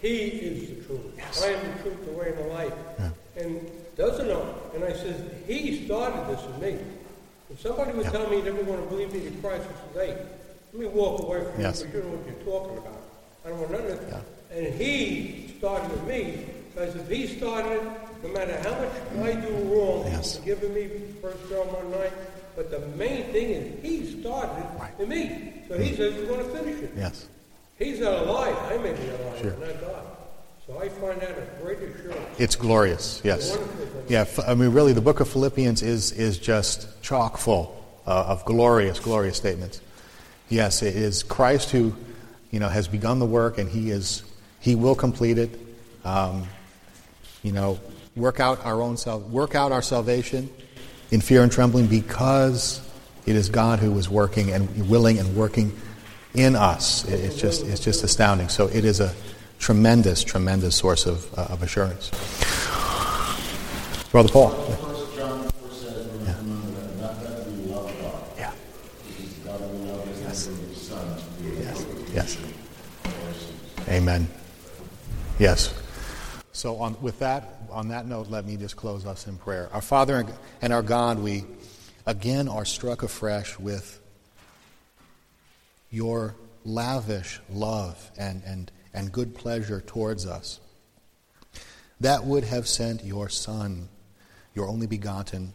he 0.01 0.17
is 0.17 0.69
the 0.69 0.75
truth. 0.85 1.01
Yes. 1.17 1.43
I 1.43 1.47
am 1.49 1.59
the 1.77 1.83
truth, 1.83 2.05
the 2.05 2.11
way, 2.11 2.29
and 2.29 2.37
the 2.37 2.53
life. 2.53 2.73
Yeah. 2.99 3.09
And 3.43 3.71
doesn't 3.97 4.27
know. 4.27 4.55
And 4.73 4.83
I 4.83 4.93
says, 4.93 5.15
he 5.47 5.85
started 5.85 6.27
this 6.35 6.43
in 6.45 6.61
me. 6.61 6.79
If 7.51 7.61
somebody 7.61 7.91
would 7.93 8.05
Yeah. 8.05 8.11
tell 8.11 8.29
me 8.29 8.37
he 8.37 8.41
never 8.43 8.63
want 8.63 8.81
to 8.83 8.87
believe 8.89 9.13
me 9.13 9.27
in 9.27 9.41
Christ, 9.41 9.63
I 9.67 9.99
says, 9.99 10.07
hey, 10.09 10.17
let 10.73 10.81
me 10.81 10.87
walk 10.87 11.21
away 11.21 11.43
from 11.51 11.61
Yes. 11.61 11.79
you 11.81 11.87
because 11.87 11.95
you 11.95 12.01
don't 12.01 12.11
know 12.11 12.17
what 12.17 12.27
you're 12.45 12.59
talking 12.59 12.77
about. 12.77 13.01
I 13.45 13.49
don't 13.49 13.59
want 13.59 13.71
nothing. 13.71 13.97
to- 13.99 14.05
Yeah. 14.51 14.57
And 14.57 14.73
he 14.75 15.55
started 15.57 15.91
with 15.91 16.03
me. 16.07 16.45
Because 16.73 16.95
if 16.95 17.07
he 17.09 17.27
started 17.27 17.73
it, 17.73 17.83
no 18.23 18.29
matter 18.29 18.57
how 18.63 18.71
much 18.81 19.35
I 19.35 19.39
do 19.39 19.53
wrong, 19.73 20.05
Yes. 20.07 20.33
he's 20.33 20.37
forgiven 20.39 20.73
me, 20.73 20.89
First 21.21 21.37
John 21.49 21.67
1 21.67 21.91
9. 21.91 22.09
But 22.55 22.71
the 22.71 22.79
main 22.97 23.31
thing 23.31 23.49
is 23.51 23.81
he 23.81 24.21
started 24.21 24.57
it 24.57 24.79
Right. 24.79 24.91
in 24.99 25.09
me. 25.09 25.53
So 25.69 25.77
he 25.77 25.95
says 25.95 26.13
he's 26.15 26.27
going 26.27 26.39
to 26.45 26.49
finish 26.57 26.81
it. 26.83 26.91
Yes. 26.97 27.25
He's 27.77 27.99
not 28.01 28.13
alive. 28.27 28.55
I 28.69 28.77
may 28.77 28.91
be 28.91 29.07
alive, 29.07 29.39
Sure. 29.41 29.51
not 29.51 29.81
God. 29.81 30.05
So 30.67 30.79
I 30.79 30.89
find 30.89 31.21
that 31.21 31.31
a 31.31 31.63
great 31.63 31.77
assurance. 31.79 32.19
It's 32.37 32.55
glorious. 32.55 33.21
Yes. 33.23 33.57
Yeah. 34.07 34.25
I 34.45 34.53
mean, 34.55 34.71
really, 34.71 34.93
the 34.93 35.01
book 35.01 35.19
of 35.19 35.27
Philippians 35.29 35.81
is 35.81 36.11
is 36.11 36.37
just 36.37 37.01
chock 37.01 37.37
full 37.37 37.75
uh, 38.05 38.25
of 38.27 38.43
glorious, 38.45 38.99
glorious 38.99 39.37
statements. 39.37 39.79
Yes, 40.49 40.81
it 40.83 40.95
is 40.95 41.23
Christ 41.23 41.69
who, 41.71 41.93
you 42.51 42.59
know, 42.59 42.67
has 42.69 42.87
begun 42.87 43.19
the 43.19 43.25
work, 43.25 43.57
and 43.57 43.69
He 43.69 43.89
is 43.91 44.23
He 44.59 44.75
will 44.75 44.95
complete 44.95 45.37
it. 45.37 45.57
Um, 46.03 46.47
you 47.43 47.51
know, 47.53 47.79
work 48.19 48.39
out 48.39 48.63
our 48.65 48.81
own 48.81 48.97
self, 48.97 49.23
work 49.23 49.55
out 49.55 49.71
our 49.71 49.81
salvation 49.81 50.49
in 51.11 51.21
fear 51.21 51.41
and 51.41 51.51
trembling, 51.51 51.87
because 51.87 52.81
it 53.25 53.35
is 53.35 53.49
God 53.49 53.79
who 53.79 53.97
is 53.97 54.09
working 54.09 54.51
and 54.51 54.89
willing 54.89 55.17
and 55.19 55.35
working 55.35 55.75
in 56.35 56.55
us. 56.55 57.05
It- 57.05 57.19
It's 57.21 57.35
just 57.37 57.65
it's 57.65 57.79
just 57.79 58.03
astounding. 58.03 58.49
So 58.49 58.67
it 58.67 58.85
is 58.85 58.99
a 58.99 59.13
tremendous, 59.59 60.23
tremendous 60.23 60.75
source 60.75 61.05
of 61.05 61.25
uh, 61.37 61.47
of 61.53 61.63
assurance. 61.63 62.11
Brother 64.11 64.29
Paul. 64.29 64.49
First 64.49 65.15
John 65.17 65.43
4 65.49 65.69
says, 65.71 66.07
remember 66.07 66.71
that, 66.81 67.01
not 67.01 67.23
that 67.23 67.47
we 67.47 67.71
love 67.71 67.91
God, 68.01 68.23
Yeah. 68.37 68.51
because 69.07 69.33
God 69.45 69.61
will 69.61 69.79
love 69.97 70.25
us 70.27 70.47
and 70.47 70.57
give 70.59 70.69
his 70.69 70.81
Son 70.81 71.17
to 71.17 71.23
be 71.43 71.63
Yes. 71.63 71.85
Yes. 72.13 72.29
sins. 72.33 73.87
Amen. 73.87 74.27
Yes. 75.37 75.73
So, 76.59 76.75
on, 76.75 77.01
with 77.01 77.19
that, 77.19 77.53
on 77.71 77.87
that 77.87 78.05
note, 78.05 78.29
let 78.29 78.45
me 78.45 78.57
just 78.57 78.75
close 78.75 79.05
us 79.05 79.27
in 79.27 79.37
prayer. 79.37 79.69
Our 79.71 79.79
Father 79.79 80.25
and 80.61 80.73
our 80.73 80.81
God, 80.81 81.19
we 81.19 81.45
again 82.05 82.49
are 82.49 82.65
struck 82.65 83.01
afresh 83.01 83.57
with 83.57 84.01
your 85.89 86.35
lavish 86.65 87.39
love 87.49 88.11
and, 88.17 88.43
and, 88.45 88.69
and 88.93 89.09
good 89.09 89.35
pleasure 89.35 89.79
towards 89.79 90.25
us. 90.25 90.59
That 92.01 92.25
would 92.25 92.43
have 92.43 92.67
sent 92.67 93.05
your 93.05 93.29
Son, 93.29 93.87
your 94.53 94.67
only 94.67 94.85
begotten, 94.85 95.53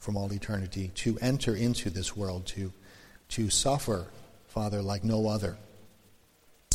from 0.00 0.16
all 0.16 0.32
eternity, 0.32 0.90
to 0.96 1.16
enter 1.20 1.54
into 1.54 1.90
this 1.90 2.16
world, 2.16 2.46
to, 2.46 2.72
to 3.28 3.50
suffer, 3.50 4.08
Father, 4.48 4.82
like 4.82 5.04
no 5.04 5.28
other 5.28 5.56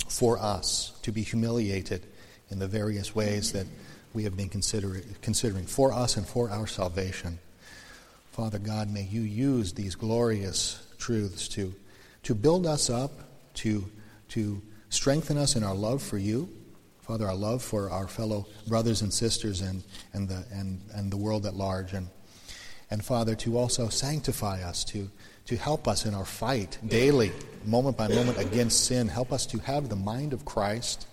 for 0.08 0.40
us 0.40 0.98
to 1.02 1.12
be 1.12 1.24
humiliated 1.24 2.06
in 2.50 2.60
the 2.60 2.68
various 2.68 3.16
ways 3.16 3.52
that 3.54 3.68
we 4.14 4.24
have 4.24 4.38
been 4.38 4.50
consider- 4.50 5.02
considering 5.22 5.66
for 5.66 5.92
us 5.92 6.18
and 6.18 6.26
for 6.26 6.50
our 6.50 6.68
salvation. 6.68 7.40
Father 8.32 8.60
God, 8.60 8.90
may 8.90 9.04
you 9.04 9.22
use 9.22 9.74
these 9.74 9.96
glorious 9.96 10.86
truths 10.98 11.48
to, 11.50 11.74
to 12.24 12.36
build 12.36 12.66
us 12.66 12.90
up, 12.90 13.12
to, 13.56 13.86
to 14.30 14.62
strengthen 14.90 15.38
us 15.38 15.56
in 15.56 15.64
our 15.64 15.76
love 15.76 16.02
for 16.02 16.18
you, 16.18 16.50
Father, 17.02 17.28
our 17.28 17.36
love 17.36 17.62
for 17.62 17.92
our 17.92 18.08
fellow 18.08 18.48
brothers 18.68 19.04
and 19.04 19.14
sisters 19.14 19.62
and, 19.62 19.84
and, 20.14 20.28
the, 20.28 20.44
and, 20.52 20.82
and 20.96 21.12
the 21.12 21.18
world 21.18 21.46
at 21.46 21.54
large. 21.54 21.94
And, 21.94 22.08
and 22.90 23.06
Father, 23.06 23.36
to 23.36 23.60
also 23.60 23.90
sanctify 23.90 24.64
us, 24.64 24.84
to, 24.86 25.10
to 25.46 25.56
help 25.56 25.88
us 25.88 26.08
in 26.08 26.16
our 26.16 26.26
fight 26.26 26.80
daily, 26.88 27.32
moment 27.64 27.96
by 27.96 28.08
moment 28.08 28.40
against 28.40 28.86
sin. 28.86 29.08
Help 29.08 29.32
us 29.32 29.46
to 29.48 29.60
have 29.60 29.88
the 29.88 29.96
mind 29.96 30.34
of 30.34 30.46
Christ 30.46 31.08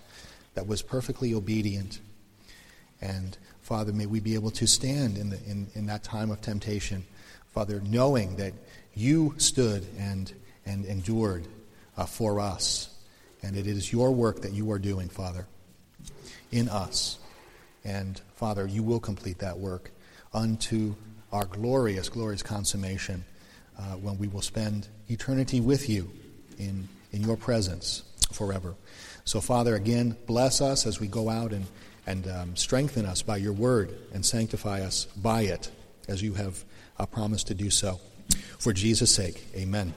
that 0.55 0.66
was 0.66 0.82
perfectly 0.82 1.34
obedient. 1.34 2.00
And 3.00 3.36
Father, 3.61 3.92
may 3.92 4.07
we 4.07 4.20
be 4.20 4.34
able 4.34 4.50
to 4.53 4.66
stand 4.66 5.16
in, 5.18 5.30
the, 5.30 5.38
in, 5.44 5.66
in 5.74 5.86
that 5.86 6.03
time 6.03 6.30
of 6.30 6.40
temptation, 6.40 7.05
Father, 7.53 7.80
knowing 7.84 8.36
that 8.36 8.53
you 8.94 9.34
stood 9.38 9.86
and, 9.98 10.32
and 10.66 10.84
endured 10.84 11.46
uh, 11.96 12.07
for 12.07 12.40
us. 12.40 12.88
And 13.42 13.57
it 13.57 13.66
is 13.66 13.92
your 13.92 14.12
work 14.12 14.42
that 14.42 14.53
you 14.53 14.70
are 14.70 14.78
doing, 14.78 15.09
Father, 15.09 15.46
in 16.50 16.68
us. 16.68 17.18
And 17.84 18.20
Father, 18.36 18.66
you 18.66 18.82
will 18.82 19.00
complete 19.00 19.38
that 19.38 19.59
work 19.59 19.90
unto 20.32 20.94
our 21.32 21.44
glorious, 21.44 22.09
glorious 22.09 22.42
consummation 22.42 23.24
uh, 23.78 23.96
when 23.96 24.18
we 24.18 24.28
will 24.28 24.42
spend 24.42 24.86
eternity 25.09 25.61
with 25.61 25.88
you 25.88 26.11
in, 26.59 26.88
in 27.11 27.22
your 27.22 27.36
presence 27.36 28.03
forever. 28.32 28.74
So, 29.24 29.40
Father, 29.40 29.74
again, 29.74 30.16
bless 30.26 30.60
us 30.60 30.86
as 30.86 31.00
we 31.00 31.06
go 31.06 31.28
out 31.28 31.52
and, 31.52 31.66
and 32.06 32.28
um, 32.28 32.56
strengthen 32.56 33.06
us 33.06 33.22
by 33.22 33.36
your 33.36 33.52
word 33.52 33.96
and 34.12 34.24
sanctify 34.24 34.82
us 34.82 35.06
by 35.16 35.42
it 35.42 35.70
as 36.08 36.22
you 36.22 36.34
have 36.34 36.64
uh, 36.98 37.06
promised 37.06 37.46
to 37.48 37.54
do 37.54 37.70
so. 37.70 38.00
For 38.58 38.72
Jesus' 38.72 39.14
sake, 39.14 39.46
amen. 39.56 39.94